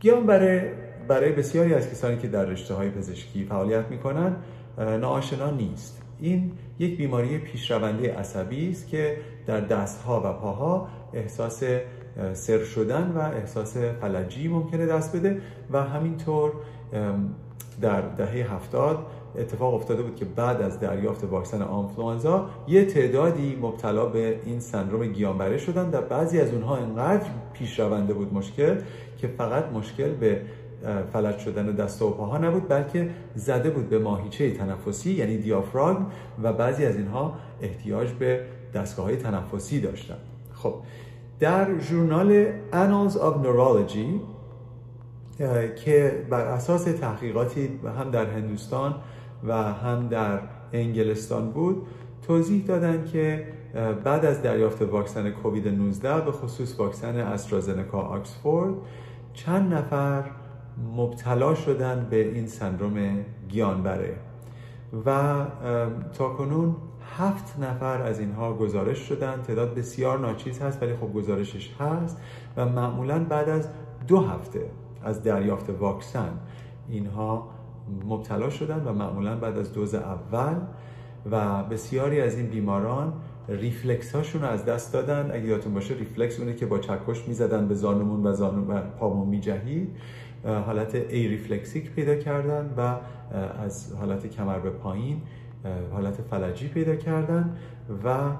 گیان 0.00 0.26
بره 0.26 0.72
برای 1.08 1.32
بسیاری 1.32 1.74
از 1.74 1.90
کسانی 1.90 2.18
که 2.18 2.28
در 2.28 2.44
رشته 2.44 2.74
های 2.74 2.90
پزشکی 2.90 3.44
فعالیت 3.44 3.84
می‌کنن 3.90 4.36
ناآشنا 4.78 5.50
نیست. 5.50 6.02
این 6.20 6.52
یک 6.78 6.96
بیماری 6.96 7.38
پیشرونده 7.38 8.14
عصبی 8.14 8.70
است 8.70 8.88
که 8.88 9.16
در 9.46 9.60
دستها 9.60 10.20
و 10.20 10.32
پاها 10.32 10.88
احساس 11.12 11.62
سر 12.32 12.64
شدن 12.64 13.12
و 13.16 13.18
احساس 13.18 13.76
فلجی 13.76 14.48
ممکنه 14.48 14.86
دست 14.86 15.16
بده 15.16 15.40
و 15.70 15.82
همینطور 15.82 16.52
در 17.80 18.00
دهه 18.00 18.54
هفتاد 18.54 19.06
اتفاق 19.38 19.74
افتاده 19.74 20.02
بود 20.02 20.16
که 20.16 20.24
بعد 20.24 20.62
از 20.62 20.80
دریافت 20.80 21.24
واکسن 21.24 21.62
آنفلوانزا 21.62 22.48
یه 22.68 22.84
تعدادی 22.84 23.58
مبتلا 23.62 24.06
به 24.06 24.40
این 24.44 24.60
سندروم 24.60 25.06
گیانبره 25.06 25.58
شدن 25.58 25.90
و 25.92 26.00
بعضی 26.00 26.40
از 26.40 26.52
اونها 26.52 26.76
انقدر 26.76 27.26
پیش 27.52 27.80
رونده 27.80 28.14
بود 28.14 28.34
مشکل 28.34 28.76
که 29.18 29.28
فقط 29.28 29.64
مشکل 29.72 30.10
به 30.10 30.40
فلج 31.12 31.38
شدن 31.38 31.66
دست 31.66 32.02
و 32.02 32.10
پاها 32.10 32.38
نبود 32.38 32.68
بلکه 32.68 33.10
زده 33.34 33.70
بود 33.70 33.88
به 33.88 33.98
ماهیچه 33.98 34.50
تنفسی 34.50 35.12
یعنی 35.12 35.38
دیافراگم 35.38 36.06
و 36.42 36.52
بعضی 36.52 36.86
از 36.86 36.96
اینها 36.96 37.34
احتیاج 37.62 38.12
به 38.12 38.40
دستگاه 38.74 39.06
های 39.06 39.16
تنفسی 39.16 39.80
داشتن. 39.80 40.16
خب 40.54 40.74
در 41.40 41.78
ژورنال 41.78 42.46
Annals 42.72 43.14
of 43.14 43.44
Neurology 43.44 44.20
که 45.84 46.26
بر 46.30 46.40
اساس 46.40 46.84
تحقیقاتی 46.84 47.80
هم 47.98 48.10
در 48.10 48.26
هندوستان 48.26 48.94
و 49.44 49.54
هم 49.54 50.08
در 50.08 50.40
انگلستان 50.72 51.50
بود 51.50 51.86
توضیح 52.26 52.64
دادن 52.64 53.04
که 53.04 53.46
بعد 54.04 54.24
از 54.24 54.42
دریافت 54.42 54.82
واکسن 54.82 55.30
کووید 55.30 55.68
19 55.68 56.20
به 56.20 56.32
خصوص 56.32 56.80
واکسن 56.80 57.16
استرازنکا 57.16 58.00
آکسفورد 58.00 58.74
چند 59.34 59.74
نفر 59.74 60.24
مبتلا 60.96 61.54
شدن 61.54 62.06
به 62.10 62.28
این 62.28 62.46
سندروم 62.46 63.24
گیلن 63.48 63.87
باره 63.87 64.16
و 65.06 65.44
تا 66.12 66.28
کنون 66.28 66.76
هفت 67.16 67.58
نفر 67.58 68.02
از 68.02 68.20
اینها 68.20 68.54
گزارش 68.54 68.98
شدن. 68.98 69.42
تعداد 69.42 69.74
بسیار 69.74 70.18
ناچیز 70.18 70.62
هست 70.62 70.82
ولی 70.82 70.96
خب 70.96 71.12
گزارشش 71.12 71.74
هست 71.80 72.20
و 72.56 72.66
معمولا 72.66 73.24
بعد 73.24 73.48
از 73.48 73.68
دو 74.08 74.20
هفته 74.20 74.70
از 75.04 75.22
دریافت 75.22 75.70
واکسن 75.70 76.32
اینها 76.88 77.48
مبتلا 78.04 78.50
شدن 78.50 78.84
و 78.84 78.92
معمولا 78.92 79.36
بعد 79.36 79.58
از 79.58 79.72
دوز 79.72 79.94
اول 79.94 80.54
و 81.30 81.64
بسیاری 81.64 82.20
از 82.20 82.36
این 82.36 82.46
بیماران 82.46 83.12
ریفلکس 83.48 84.14
هاشون 84.14 84.42
رو 84.42 84.48
از 84.48 84.64
دست 84.64 84.92
دادن. 84.92 85.30
اگه 85.32 85.44
یادتون 85.44 85.74
باشه 85.74 85.94
ریفلکس 85.94 86.40
اونه 86.40 86.54
که 86.54 86.66
با 86.66 86.78
چکش 86.78 87.28
می‌زدن 87.28 87.68
به 87.68 87.74
زانومون 87.74 88.26
و 88.26 88.32
زانو 88.32 88.72
و 88.72 88.80
پامون 88.80 89.28
میجهید. 89.28 89.96
حالت 90.44 90.94
areflexic 90.94 91.90
پیدا 91.90 92.16
کردن 92.16 92.74
و 92.76 92.96
از 93.62 93.94
حالت 93.96 94.26
کمر 94.26 94.58
به 94.58 94.70
پایین 94.70 95.22
حالت 95.92 96.22
فلجی 96.22 96.68
پیدا 96.68 96.96
کردن 96.96 97.56
و 98.04 98.30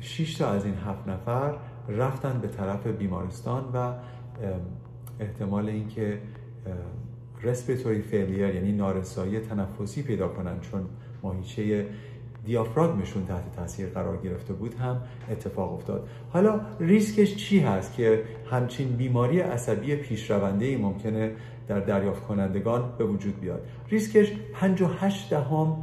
6 0.00 0.34
تا 0.34 0.48
از 0.48 0.64
این 0.64 0.74
هفت 0.74 1.08
نفر 1.08 1.54
رفتن 1.88 2.38
به 2.42 2.48
طرف 2.48 2.86
بیمارستان 2.86 3.64
و 3.74 3.92
احتمال 5.20 5.68
اینکه 5.68 6.18
respiratory 7.44 8.02
failure 8.02 8.54
یعنی 8.54 8.72
نارسایی 8.72 9.40
تنفسی 9.40 10.02
پیدا 10.02 10.28
کنن 10.28 10.60
چون 10.60 10.86
ماهیچه 11.22 11.86
دیافراگمشون 12.44 13.26
تحت 13.26 13.56
تاثیر 13.56 13.88
قرار 13.88 14.16
گرفته 14.16 14.52
بود 14.52 14.74
هم 14.74 15.02
اتفاق 15.30 15.72
افتاد. 15.72 16.08
حالا 16.30 16.60
ریسکش 16.80 17.36
چی 17.36 17.60
هست 17.60 17.94
که 17.94 18.22
همچین 18.50 18.88
بیماری 18.88 19.40
عصبی 19.40 19.96
پیشرونده 19.96 20.64
ای 20.64 20.76
ممکنه 20.76 21.32
در 21.68 21.80
دریافت 21.80 22.22
کنندگان 22.22 22.92
به 22.98 23.04
وجود 23.04 23.40
بیاد؟ 23.40 23.66
ریسکش 23.90 24.32
58 24.54 25.30
دهم 25.30 25.76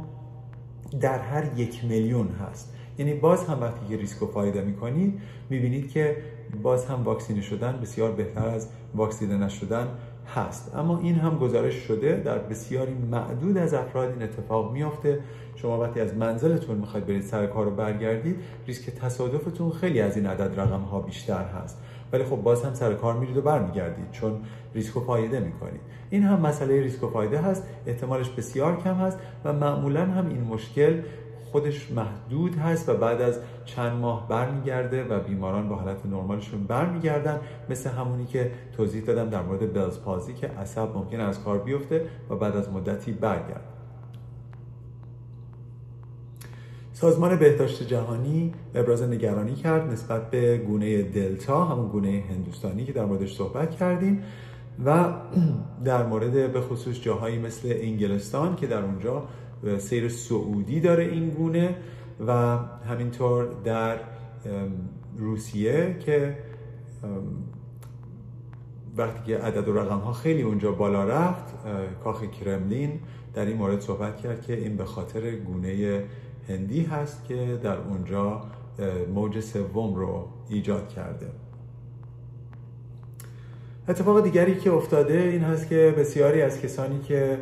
در 1.00 1.18
هر 1.18 1.44
یک 1.56 1.84
میلیون 1.84 2.28
هست. 2.28 2.76
یعنی 2.98 3.14
باز 3.14 3.46
هم 3.46 3.60
وقتی 3.60 3.86
که 3.88 3.96
ریسک 3.96 4.22
و 4.22 4.26
فایده 4.26 4.62
می‌کنید 4.62 5.20
می‌بینید 5.50 5.90
که 5.90 6.16
باز 6.62 6.86
هم 6.86 7.04
واکسینه 7.04 7.40
شدن 7.40 7.80
بسیار 7.82 8.12
بهتر 8.12 8.48
از 8.48 8.68
واکسینه 8.94 9.36
نشدن 9.36 9.88
هست. 10.34 10.74
اما 10.74 10.98
این 10.98 11.14
هم 11.14 11.38
گزارش 11.38 11.74
شده 11.74 12.22
در 12.24 12.38
بسیاری 12.38 12.94
معدود 12.94 13.58
از 13.58 13.74
افراد 13.74 14.10
این 14.10 14.22
اتفاق 14.22 14.72
میافته. 14.72 15.20
شما 15.56 15.80
وقتی 15.80 16.00
از 16.00 16.16
منزلتون 16.16 16.76
می‌خواید 16.76 17.06
برید 17.06 17.22
سر 17.22 17.46
کار 17.46 17.64
رو 17.64 17.70
برگردید 17.70 18.36
ریسک 18.66 18.90
تصادفتون 18.90 19.70
خیلی 19.70 20.00
از 20.00 20.16
این 20.16 20.26
عدد 20.26 20.60
رقم 20.60 20.80
ها 20.80 21.00
بیشتر 21.00 21.44
هست. 21.44 21.82
ولی 22.12 22.24
خب 22.24 22.36
باز 22.36 22.64
هم 22.64 22.74
سر 22.74 22.94
کار 22.94 23.14
میرید 23.14 23.36
و 23.36 23.42
برمیگردید 23.42 24.10
چون 24.10 24.40
ریسک 24.74 24.96
و 24.96 25.00
فایده 25.00 25.40
می‌کنید. 25.40 25.80
این 26.10 26.22
هم 26.22 26.40
مسئله 26.40 26.80
ریسک 26.80 27.04
و 27.04 27.10
فایده 27.10 27.38
هست. 27.38 27.66
احتمالش 27.86 28.30
بسیار 28.30 28.76
کم 28.76 28.94
هست 28.94 29.18
و 29.44 29.52
معمولا 29.52 30.06
هم 30.06 30.28
این 30.28 30.44
مشکل 30.44 31.00
خودش 31.52 31.90
محدود 31.90 32.56
هست 32.56 32.88
و 32.88 32.94
بعد 32.94 33.20
از 33.20 33.38
چند 33.64 34.00
ماه 34.00 34.28
برمیگرده 34.28 35.04
و 35.04 35.20
بیماران 35.20 35.68
با 35.68 35.76
حالت 35.76 36.06
نرمالشون 36.06 36.64
برمیگردن. 36.64 37.40
مثل 37.70 37.90
همونی 37.90 38.26
که 38.26 38.50
توضیح 38.76 39.04
دادم 39.04 39.30
در 39.30 39.42
مورد 39.42 39.72
بلز 39.72 39.98
پازی 39.98 40.34
که 40.34 40.46
عصب 40.48 40.96
ممکن 40.96 41.20
از 41.20 41.44
کار 41.44 41.58
بیفته 41.58 42.06
و 42.30 42.36
بعد 42.36 42.56
از 42.56 42.70
مدتی 42.72 43.12
برگرد. 43.12 43.72
سازمان 46.92 47.36
بهداشت 47.36 47.82
جهانی 47.82 48.52
ابراز 48.74 49.02
نگرانی 49.02 49.54
کرد 49.54 49.90
نسبت 49.90 50.30
به 50.30 50.58
گونه 50.58 51.02
دلتا 51.02 51.64
همون 51.64 51.88
گونه 51.88 52.24
هندوستانی 52.30 52.84
که 52.84 52.92
در 52.92 53.04
موردش 53.04 53.36
صحبت 53.36 53.70
کردیم 53.70 54.22
و 54.84 55.12
در 55.84 56.06
مورد 56.06 56.52
به 56.52 56.60
خصوص 56.60 57.00
جاهایی 57.00 57.38
مثل 57.38 57.72
انگلستان 57.74 58.56
که 58.56 58.66
در 58.66 58.82
اونجا 58.82 59.22
سیر 59.78 60.08
سعودی 60.08 60.80
داره 60.80 61.04
این 61.04 61.30
گونه 61.30 61.76
و 62.26 62.56
همینطور 62.88 63.48
در 63.64 63.96
روسیه 65.18 65.96
که 66.00 66.36
وقتی 68.96 69.20
که 69.26 69.38
عدد 69.38 69.68
و 69.68 69.72
رقم 69.72 69.98
ها 69.98 70.12
خیلی 70.12 70.42
اونجا 70.42 70.72
بالا 70.72 71.04
رفت 71.04 71.44
کاخ 72.04 72.24
کرملین 72.24 73.00
در 73.34 73.46
این 73.46 73.56
مورد 73.56 73.80
صحبت 73.80 74.16
کرد 74.16 74.42
که 74.42 74.56
این 74.56 74.76
به 74.76 74.84
خاطر 74.84 75.30
گونه 75.30 76.04
هندی 76.48 76.82
هست 76.82 77.24
که 77.28 77.58
در 77.62 77.76
اونجا 77.76 78.42
موج 79.14 79.40
سوم 79.40 79.94
رو 79.94 80.28
ایجاد 80.48 80.88
کرده. 80.88 81.26
اتفاق 83.88 84.24
دیگری 84.24 84.54
که 84.54 84.72
افتاده 84.72 85.18
این 85.18 85.40
هست 85.40 85.68
که 85.68 85.94
بسیاری 85.98 86.42
از 86.42 86.60
کسانی 86.60 87.00
که 87.00 87.38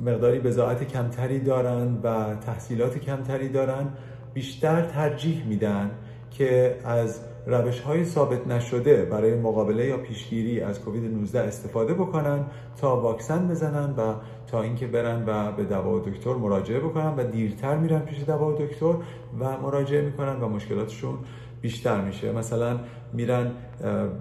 مقداری 0.00 0.38
بزاعت 0.38 0.88
کمتری 0.88 1.40
دارن 1.40 1.98
و 2.02 2.34
تحصیلات 2.34 2.98
کمتری 2.98 3.48
دارن 3.48 3.88
بیشتر 4.34 4.82
ترجیح 4.82 5.46
میدن 5.46 5.90
که 6.30 6.78
از 6.84 7.20
روش 7.46 7.80
های 7.80 8.04
ثابت 8.04 8.46
نشده 8.46 9.04
برای 9.04 9.34
مقابله 9.34 9.86
یا 9.86 9.96
پیشگیری 9.96 10.60
از 10.60 10.80
کووید 10.80 11.14
19 11.14 11.40
استفاده 11.40 11.94
بکنن 11.94 12.44
تا 12.80 13.00
واکسن 13.00 13.48
بزنن 13.48 13.94
و 13.96 14.14
تا 14.46 14.62
اینکه 14.62 14.86
برن 14.86 15.24
و 15.26 15.52
به 15.52 15.64
دوا 15.64 15.98
دکتر 15.98 16.34
مراجعه 16.34 16.80
بکنن 16.80 17.14
و 17.16 17.24
دیرتر 17.24 17.76
میرن 17.76 18.00
پیش 18.00 18.18
دوا 18.24 18.52
دکتر 18.52 18.94
و 19.40 19.60
مراجعه 19.62 20.02
می‌کنن 20.02 20.40
و 20.40 20.48
مشکلاتشون 20.48 21.14
بیشتر 21.62 22.00
میشه. 22.04 22.32
مثلا 22.32 22.80
میرن 23.12 23.50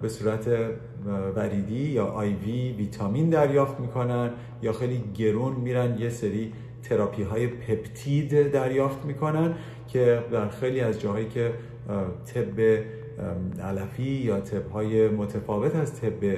به 0.01 0.09
صورت 0.09 0.47
وریدی 1.35 1.73
یا 1.73 2.05
آیوی 2.05 2.71
ویتامین 2.71 3.29
دریافت 3.29 3.79
می‌کنن 3.79 4.29
یا 4.61 4.73
خیلی 4.73 5.03
گرون 5.15 5.53
میرن 5.53 5.97
یه 5.99 6.09
سری 6.09 6.53
تراپی 6.83 7.23
های 7.23 7.47
پپتید 7.47 8.51
دریافت 8.51 9.05
می‌کنن 9.05 9.53
که 9.87 10.23
در 10.31 10.49
خیلی 10.49 10.79
از 10.79 11.01
جاهایی 11.01 11.27
که 11.27 11.53
طب 12.33 12.83
علفی 13.61 14.03
یا 14.03 14.39
طب 14.39 14.71
های 14.71 15.07
متفاوت 15.09 15.75
از 15.75 16.01
طب 16.01 16.37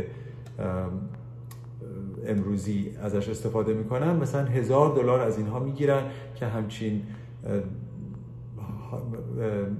امروزی 2.27 2.91
ازش 3.01 3.29
استفاده 3.29 3.73
می‌کنن 3.73 4.15
مثلا 4.15 4.45
هزار 4.45 4.95
دلار 4.95 5.19
از 5.19 5.37
اینها 5.37 5.59
می‌گیرن 5.59 6.03
که 6.35 6.45
همچین 6.45 7.01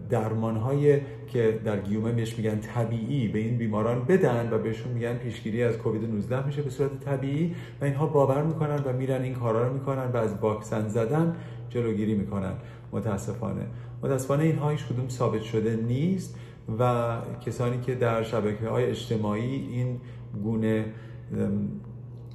درمان 0.10 0.58
های 0.58 1.00
که 1.28 1.60
در 1.66 1.80
گیومه 1.80 2.12
بهش 2.12 2.38
میگن 2.38 2.60
طبیعی 2.60 3.28
به 3.28 3.40
این 3.40 3.58
بیماران 3.58 4.04
بدن 4.04 4.50
و 4.54 4.58
بهشون 4.58 4.94
میگن 4.94 5.14
پیشگیری 5.14 5.64
از 5.64 5.78
کووید 5.78 6.06
19 6.06 6.46
میشه 6.46 6.62
به 6.62 6.70
صورت 6.70 7.00
طبیعی 7.00 7.56
و 7.82 7.86
اینها 7.86 8.08
باور 8.08 8.44
می‌کنن 8.44 8.80
و 8.86 8.94
میرن 8.94 9.22
این 9.22 9.34
کارا 9.34 9.68
رو 9.68 9.74
می‌کنن 9.74 10.12
و 10.14 10.18
از 10.18 10.34
واکسن 10.42 10.88
زدن 10.88 11.36
جلوگیری 11.70 12.16
می‌کنن. 12.16 12.54
متاسفانه. 12.92 13.66
متاسفانه 14.04 14.44
اینها 14.44 14.70
هیچ 14.70 14.86
کدوم 14.86 15.10
ثابت 15.10 15.42
شده 15.42 15.76
نیست 15.76 16.40
و 16.80 17.16
کسانی 17.46 17.80
که 17.82 17.96
در 17.96 18.24
شبکه 18.24 18.68
های 18.68 18.86
اجتماعی 18.86 19.68
این 19.72 20.00
گونه 20.44 20.86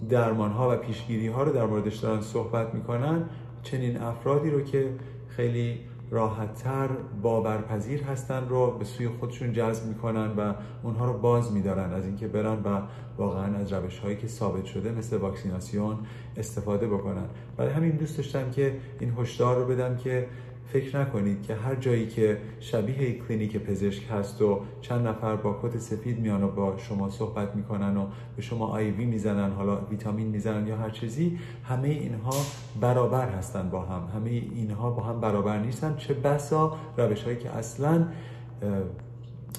درمان 0.09 0.51
ها 0.51 0.71
و 0.73 0.77
پیشگیری 0.77 1.27
ها 1.27 1.43
رو 1.43 1.53
در 1.53 1.67
موردش 1.67 1.97
دارن 1.97 2.21
صحبت 2.21 2.75
می‌کنن 2.75 3.23
چنین 3.63 3.97
افرادی 3.97 4.51
رو 4.51 4.61
که 4.61 4.91
خیلی 5.29 5.79
راحتتر 6.11 6.89
باورپذیر 7.23 8.03
هستن 8.03 8.49
رو 8.49 8.71
به 8.71 8.85
سوی 8.85 9.09
خودشون 9.09 9.53
جذب 9.53 9.87
می‌کنن 9.87 10.31
و 10.37 10.55
اونها 10.83 11.07
رو 11.07 11.19
باز 11.19 11.53
میدارن 11.53 11.93
از 11.93 12.05
اینکه 12.05 12.29
برن 12.29 12.59
و 12.65 12.81
واقعا 13.19 13.57
از 13.57 13.73
روش 13.73 13.99
هایی 13.99 14.17
که 14.17 14.27
ثابت 14.27 14.65
شده 14.65 14.93
مثل 14.93 15.17
واکسیناسیون 15.17 15.99
استفاده 16.37 16.89
بکنن. 16.89 17.27
برای 17.57 17.73
همین 17.73 17.91
دوست 17.91 18.17
داشتم 18.17 18.51
که 18.51 18.77
این 19.01 19.15
هشدار 19.19 19.57
رو 19.57 19.67
بدم 19.67 19.97
که 19.97 20.27
فکر 20.73 21.01
نکنید 21.01 21.43
که 21.43 21.55
هر 21.55 21.75
جایی 21.75 22.07
که 22.07 22.39
شبیه 22.61 23.19
کلینیک 23.19 23.57
پزشک 23.57 24.03
هست 24.11 24.43
و 24.43 24.61
چند 24.81 25.07
نفر 25.07 25.37
با 25.37 25.61
کت 25.63 25.79
سفید 25.79 26.19
میان 26.19 26.43
و 26.43 26.49
با 26.49 26.77
شما 26.77 27.11
صحبت 27.11 27.57
می‌کنن 27.57 27.97
و 27.97 28.07
به 28.37 28.43
شما 28.43 28.67
آیوی 28.67 29.05
می‌زنن 29.05 29.53
حالا 29.53 29.77
ویتامین 29.77 30.27
می‌زنن 30.27 30.67
یا 30.67 30.77
هر 30.77 30.91
چیزی 30.91 31.39
همه 31.65 31.89
اینها 31.89 32.35
برابر 32.81 33.29
هستن 33.29 33.71
با 33.71 33.81
هم. 33.81 34.09
همه 34.15 34.31
اینها 34.31 34.91
با 34.91 35.03
هم 35.03 35.21
برابر 35.21 35.59
نیستن. 35.59 35.97
چه 35.97 36.15
بسا 36.15 36.77
روش 36.97 37.23
هایی 37.23 37.37
که 37.37 37.51
اصلا 37.51 38.09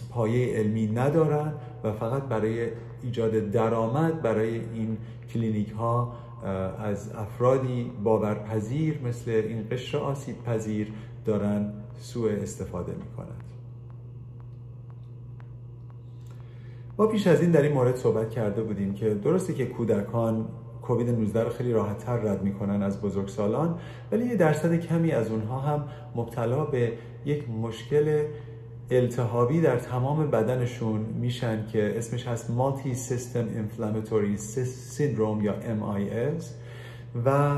پایه 0.09 0.57
علمی 0.57 0.87
ندارن 0.87 1.53
و 1.83 1.91
فقط 1.91 2.23
برای 2.23 2.67
ایجاد 3.03 3.31
درآمد 3.31 4.21
برای 4.21 4.55
این 4.55 4.97
کلینیک 5.33 5.71
ها 5.71 6.13
از 6.79 7.11
افرادی 7.15 7.91
باورپذیر 8.03 8.99
مثل 9.03 9.31
این 9.31 9.67
قشر 9.71 9.97
آسیب 9.97 10.43
پذیر 10.43 10.93
دارن 11.25 11.73
سوء 11.97 12.31
استفاده 12.31 12.91
می 12.91 13.15
کنند 13.17 13.43
ما 16.97 17.07
پیش 17.07 17.27
از 17.27 17.41
این 17.41 17.51
در 17.51 17.61
این 17.61 17.73
مورد 17.73 17.95
صحبت 17.95 18.29
کرده 18.29 18.63
بودیم 18.63 18.93
که 18.93 19.13
درسته 19.13 19.53
که 19.53 19.65
کودکان 19.65 20.47
کووید 20.81 21.09
19 21.09 21.43
رو 21.43 21.49
خیلی 21.49 21.71
راحت 21.73 21.97
تر 21.97 22.17
رد 22.17 22.43
می‌کنن 22.43 22.83
از 22.83 23.01
بزرگسالان 23.01 23.79
ولی 24.11 24.25
یه 24.25 24.35
درصد 24.35 24.75
کمی 24.75 25.11
از 25.11 25.31
اونها 25.31 25.59
هم 25.59 25.85
مبتلا 26.15 26.65
به 26.65 26.93
یک 27.25 27.49
مشکل 27.49 28.25
التهابی 28.91 29.61
در 29.61 29.77
تمام 29.77 30.31
بدنشون 30.31 30.99
میشن 30.99 31.65
که 31.67 31.97
اسمش 31.97 32.27
هست 32.27 32.47
Multi 32.47 32.95
System 32.95 33.45
Inflammatory 33.59 34.39
Syndrome 34.97 35.43
یا 35.43 35.55
MIS 35.59 36.43
و 37.25 37.57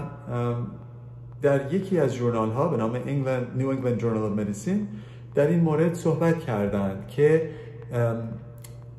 در 1.42 1.74
یکی 1.74 2.00
از 2.00 2.16
journal 2.16 2.52
ها 2.52 2.68
به 2.68 2.78
نام 2.78 2.94
England, 2.94 3.62
New 3.62 3.76
England 3.76 4.02
Journal 4.02 4.32
of 4.32 4.40
Medicine 4.40 4.88
در 5.36 5.48
این 5.48 5.60
مورد 5.60 5.94
صحبت 5.94 6.40
کردند 6.40 7.08
که 7.08 7.50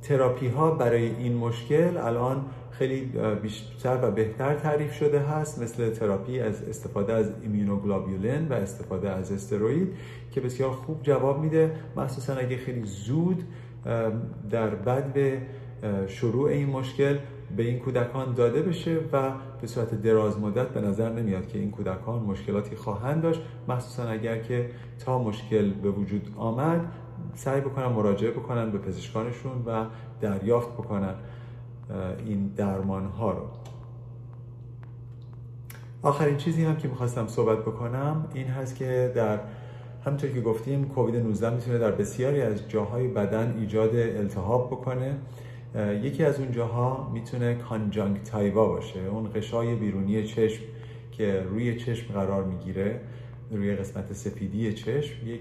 تراپی 0.03 0.49
ها 0.49 0.71
برای 0.71 1.05
این 1.05 1.37
مشکل 1.37 1.97
الان 1.97 2.45
خیلی 2.83 3.13
بیشتر 3.43 3.99
و 4.03 4.11
بهتر 4.11 4.55
تعریف 4.55 4.95
شده 4.95 5.21
هست 5.21 5.63
مثل 5.63 5.91
تراپی 5.91 6.41
از 6.41 6.63
استفاده 6.69 7.13
از 7.13 7.33
immunoglobulin 7.43 8.49
و 8.49 8.53
استفاده 8.53 9.11
از 9.11 9.33
steroid 9.33 9.89
که 10.31 10.41
بسیار 10.41 10.71
خوب 10.71 11.03
جواب 11.03 11.41
میده. 11.41 11.73
مخصوصا 11.97 12.35
اگه 12.35 12.57
خیلی 12.57 12.83
زود 12.85 13.43
در 14.51 14.71
بد 14.71 15.13
به 15.13 15.43
شروع 16.07 16.51
این 16.51 16.71
مشکل 16.71 17.19
به 17.57 17.63
این 17.63 17.79
کودکان 17.79 18.35
داده 18.35 18.63
بشه 18.63 18.99
و 19.13 19.31
به 19.61 19.67
صورت 19.67 20.03
دراز 20.03 20.39
مدت 20.39 20.69
به 20.69 20.81
نظر 20.81 21.13
نمیاد 21.13 21.49
که 21.49 21.59
این 21.59 21.71
کودکان 21.71 22.23
مشکلاتی 22.23 22.77
خواهند 22.77 23.23
داشت. 23.23 23.41
مخصوصا 23.69 24.09
اگر 24.09 24.39
که 24.39 24.71
تا 25.05 25.23
مشکل 25.23 25.71
به 25.71 25.91
وجود 25.91 26.35
آمد 26.37 26.81
سعی 27.35 27.61
بکنن 27.61 27.87
مراجعه 27.87 28.31
بکنن 28.31 28.71
به 28.71 28.79
پزشکانشون 28.79 29.63
و 29.67 29.85
دریافت 30.21 30.73
بکنن. 30.73 31.15
این 32.27 32.47
درمان 32.57 33.07
ها 33.07 33.31
رو. 33.31 33.49
آخرین 36.03 36.37
چیزی 36.37 36.65
هم 36.65 36.77
که 36.77 36.89
می‌خواستم 36.89 37.27
صحبت 37.27 37.59
بکنم 37.59 38.25
این 38.35 38.47
هست 38.47 38.77
که 38.77 39.13
در 39.15 39.41
همونطور 40.05 40.31
که 40.31 40.41
گفتیم 40.41 40.85
کووید 40.85 41.17
19 41.17 41.55
می‌تونه 41.55 41.79
در 41.79 41.91
بسیاری 41.91 42.41
از 42.43 42.69
جاهای 42.69 43.09
بدن 43.09 43.55
ایجاد 43.59 43.97
التهاب 43.97 44.71
بکنه. 44.71 45.17
یکی 46.03 46.25
از 46.25 46.39
اون 46.41 46.53
جاها 46.53 47.11
می‌تونه 47.13 47.55
کانجانکتایوا 47.55 48.67
باشه 48.67 49.01
اون 49.01 49.31
قشای 49.35 49.75
بیرونی 49.75 50.25
چشم 50.25 50.63
که 51.13 51.43
روی 51.43 51.77
چشم 51.77 52.13
قرار 52.13 52.45
می‌گیره 52.45 53.01
روی 53.51 53.77
قسمت 53.77 54.13
سفیدی 54.13 54.73
چشم 54.73 55.27
یک 55.27 55.41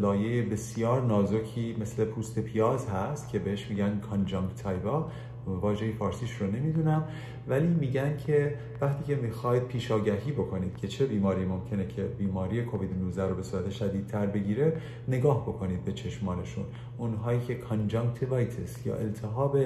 لایه 0.00 0.42
بسیار 0.42 1.02
نازکی 1.02 1.76
مثل 1.80 2.04
پوست 2.04 2.38
پیاز 2.38 2.88
هست 2.88 3.28
که 3.28 3.38
بهش 3.38 3.70
میگن 3.70 4.00
کانجانکتایوا. 4.10 5.10
واژه 5.46 5.92
فارسیش 5.92 6.36
رو 6.36 6.46
نمی‌دونم 6.46 7.04
ولی 7.48 7.66
میگن 7.66 8.16
که 8.16 8.54
وقتی 8.80 9.04
که 9.04 9.20
می‌خواید 9.20 9.62
پیشاگهی 9.62 10.32
بکنید 10.32 10.76
که 10.76 10.88
چه 10.88 11.06
بیماری 11.06 11.44
ممکنه 11.44 11.86
که 11.86 12.02
بیماری 12.02 12.62
کووید 12.62 12.90
19 12.98 13.28
رو 13.28 13.34
به 13.34 13.42
صورت 13.42 13.70
شدیدتر 13.70 14.26
بگیره 14.26 14.80
نگاه 15.08 15.42
بکنید 15.42 15.84
به 15.84 15.92
چشمانشون. 15.92 16.64
اونهایی 16.98 17.40
که 17.40 17.54
کانجانکتیوایتس 17.54 18.86
یا 18.86 18.96
التهاب 18.96 19.56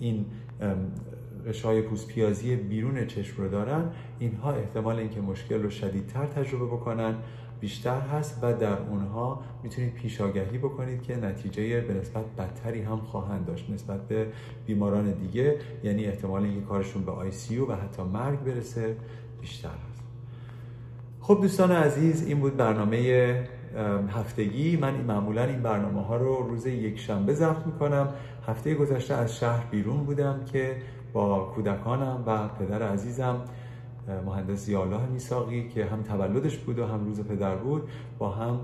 این 0.00 0.26
غشای 1.46 1.82
پوست 1.82 2.08
پیازی 2.08 2.56
بیرون 2.56 3.06
چشم 3.06 3.42
رو 3.42 3.48
دارن 3.48 3.84
اینها 4.18 4.52
احتمال 4.52 4.98
اینکه 4.98 5.20
مشکل 5.20 5.62
رو 5.62 5.70
شدیدتر 5.70 6.26
تجربه 6.26 6.66
بکنن. 6.66 7.14
بیشتر 7.60 8.00
هست 8.00 8.38
و 8.42 8.52
در 8.52 8.78
اونها 8.90 9.40
می‌تونید 9.62 9.94
پیشاگهی 9.94 10.58
بکنید 10.58 11.02
که 11.02 11.16
نتیجه 11.16 11.80
به 11.80 11.94
نسبت 11.94 12.24
بدتری 12.38 12.82
هم 12.82 12.96
خواهند 12.96 13.46
داشت 13.46 13.70
نسبت 13.70 14.08
به 14.08 14.26
بیماران 14.66 15.12
دیگه. 15.12 15.56
یعنی 15.84 16.04
احتمال 16.04 16.42
اینکه 16.42 16.60
کارشون 16.60 17.02
به 17.02 17.12
آی 17.12 17.30
سی 17.30 17.58
و 17.58 17.72
حتی 17.72 18.02
مرگ 18.02 18.40
برسه 18.40 18.96
بیشتر 19.40 19.68
هست. 19.68 20.02
خب 21.20 21.38
دوستان 21.42 21.72
عزیز 21.72 22.26
این 22.26 22.40
بود 22.40 22.56
برنامه 22.56 22.98
هفتگی. 24.08 24.76
من 24.76 24.94
معمولا 24.94 25.44
این 25.44 25.62
برنامه 25.62 26.02
ها 26.02 26.16
رو 26.16 26.48
روز 26.48 26.66
یک 26.66 26.98
شنبه 26.98 27.34
ضبط 27.34 27.66
می‌کنم. 27.66 28.08
هفته 28.46 28.74
گذشته 28.74 29.14
از 29.14 29.36
شهر 29.36 29.64
بیرون 29.70 30.04
بودم 30.04 30.44
که 30.52 30.76
با 31.12 31.38
کودکانم 31.54 32.24
و 32.26 32.48
پدر 32.48 32.82
عزیزم 32.82 33.40
مهندس 34.26 34.64
زیالله 34.64 35.06
میساقی 35.06 35.68
که 35.68 35.84
هم 35.84 36.02
تولدش 36.02 36.56
بود 36.56 36.78
و 36.78 36.86
هم 36.86 37.04
روز 37.04 37.20
پدر 37.20 37.56
بود 37.56 37.88
با 38.18 38.30
هم 38.30 38.60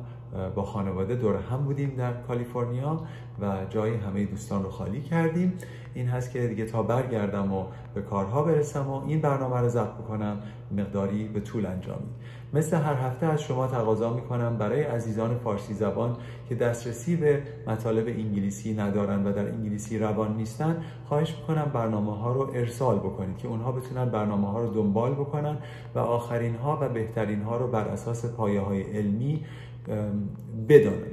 با 0.54 0.62
خانواده 0.62 1.14
دور 1.14 1.36
هم 1.36 1.64
بودیم 1.64 1.94
در 1.96 2.12
کالیفرنیا 2.12 3.00
و 3.40 3.56
جای 3.70 3.94
همه 3.94 4.24
دوستان 4.24 4.62
رو 4.62 4.70
خالی 4.70 5.00
کردیم. 5.00 5.52
این 5.94 6.08
هست 6.08 6.30
که 6.30 6.48
دیگه 6.48 6.64
تا 6.64 6.82
برگردم 6.82 7.52
و 7.52 7.64
به 7.94 8.02
کارها 8.02 8.42
برسم 8.42 8.88
و 8.88 9.06
این 9.06 9.20
برنامه 9.20 9.60
رو 9.60 9.68
ضبط 9.68 9.94
بکنم 9.94 10.38
مقداری 10.76 11.24
به 11.24 11.40
طول 11.40 11.66
انجامی 11.66 12.08
مثل 12.54 12.76
هر 12.76 12.94
هفته 12.94 13.26
از 13.26 13.42
شما 13.42 13.66
تقاضا 13.66 14.14
می‌کنم 14.14 14.58
برای 14.58 14.82
عزیزان 14.82 15.38
فارسی 15.38 15.74
زبان 15.74 16.16
که 16.48 16.54
دسترسی 16.54 17.16
به 17.16 17.42
مطالب 17.66 18.06
انگلیسی 18.06 18.74
ندارن 18.74 19.26
و 19.26 19.32
در 19.32 19.48
انگلیسی 19.48 19.98
روان 19.98 20.36
نیستن 20.36 20.82
خواهش 21.08 21.34
می‌کنم 21.40 21.70
برنامه 21.74 22.16
ها 22.16 22.32
رو 22.32 22.50
ارسال 22.54 22.98
بکنید 22.98 23.38
که 23.38 23.48
اونها 23.48 23.72
بتونن 23.72 24.04
برنامه 24.04 24.50
ها 24.50 24.62
رو 24.62 24.74
دنبال 24.74 25.12
بکنن 25.14 25.58
و 25.94 25.98
آخرین 25.98 26.54
ها 26.54 26.78
و 26.82 26.88
بهترین 26.88 27.42
ها 27.42 27.56
رو 27.56 27.66
بر 27.66 27.88
اساس 27.88 28.26
پایه 28.26 28.60
های 28.60 28.82
علمی 28.82 29.44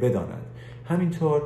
بدانند. 0.02 0.46
همینطور 0.86 1.42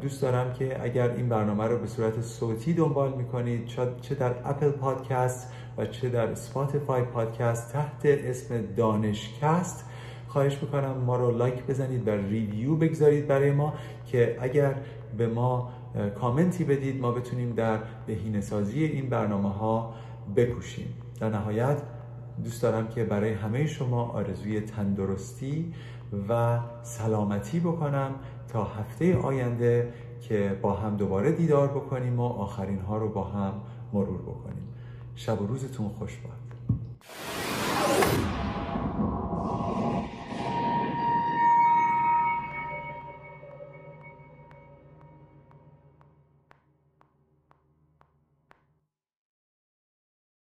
دوست 0.00 0.22
دارم 0.22 0.52
که 0.52 0.84
اگر 0.84 1.10
این 1.10 1.28
برنامه 1.28 1.64
رو 1.64 1.78
به 1.78 1.86
صورت 1.86 2.20
صوتی 2.20 2.74
دنبال 2.74 3.12
می‌کنید 3.12 3.66
چه 4.00 4.14
در 4.14 4.34
Apple 4.44 4.70
Podcast 4.70 5.52
و 5.78 5.86
چه 5.86 6.08
در 6.08 6.34
Spotify 6.34 7.02
Podcast 7.02 7.72
تحت 7.72 8.00
اسم 8.04 8.66
دانشکست. 8.76 9.84
خواهش 10.28 10.62
می‌کنم 10.62 10.96
ما 11.06 11.16
رو 11.16 11.36
like 11.36 11.66
بزنید 11.66 12.08
و 12.08 12.10
review 12.10 12.76
بگذارید 12.76 13.26
برای 13.26 13.52
ما 13.52 13.74
که 14.06 14.38
اگر 14.40 14.74
به 15.18 15.26
ما 15.26 15.70
کامنتی 16.20 16.64
بدید 16.64 17.00
ما 17.00 17.12
بتونیم 17.12 17.52
در 17.54 17.78
بهینه‌سازی 18.06 18.84
این 18.84 19.08
برنامه 19.08 19.48
ها 19.48 19.94
بکوشیم 20.36 20.94
در 21.20 21.28
نهایت 21.28 21.82
دوست 22.44 22.62
دارم 22.62 22.88
که 22.88 23.04
برای 23.04 23.32
همه 23.32 23.66
شما 23.66 24.08
آرزوی 24.08 24.60
تندرستی 24.60 25.74
و 26.28 26.58
سلامتی 26.82 27.60
بکنم 27.60 28.10
تا 28.48 28.64
هفته 28.64 29.16
آینده 29.16 29.92
که 30.20 30.58
با 30.62 30.72
هم 30.72 30.96
دوباره 30.96 31.32
دیدار 31.32 31.68
بکنیم 31.68 32.20
و 32.20 32.22
آخرین 32.22 32.80
ها 32.80 32.98
رو 32.98 33.08
با 33.08 33.24
هم 33.24 33.52
مرور 33.92 34.22
بکنیم. 34.22 34.69
شب 35.20 35.42
و 35.42 35.46
روزتون 35.46 35.88
خوش 35.88 36.16
باد. 36.16 36.78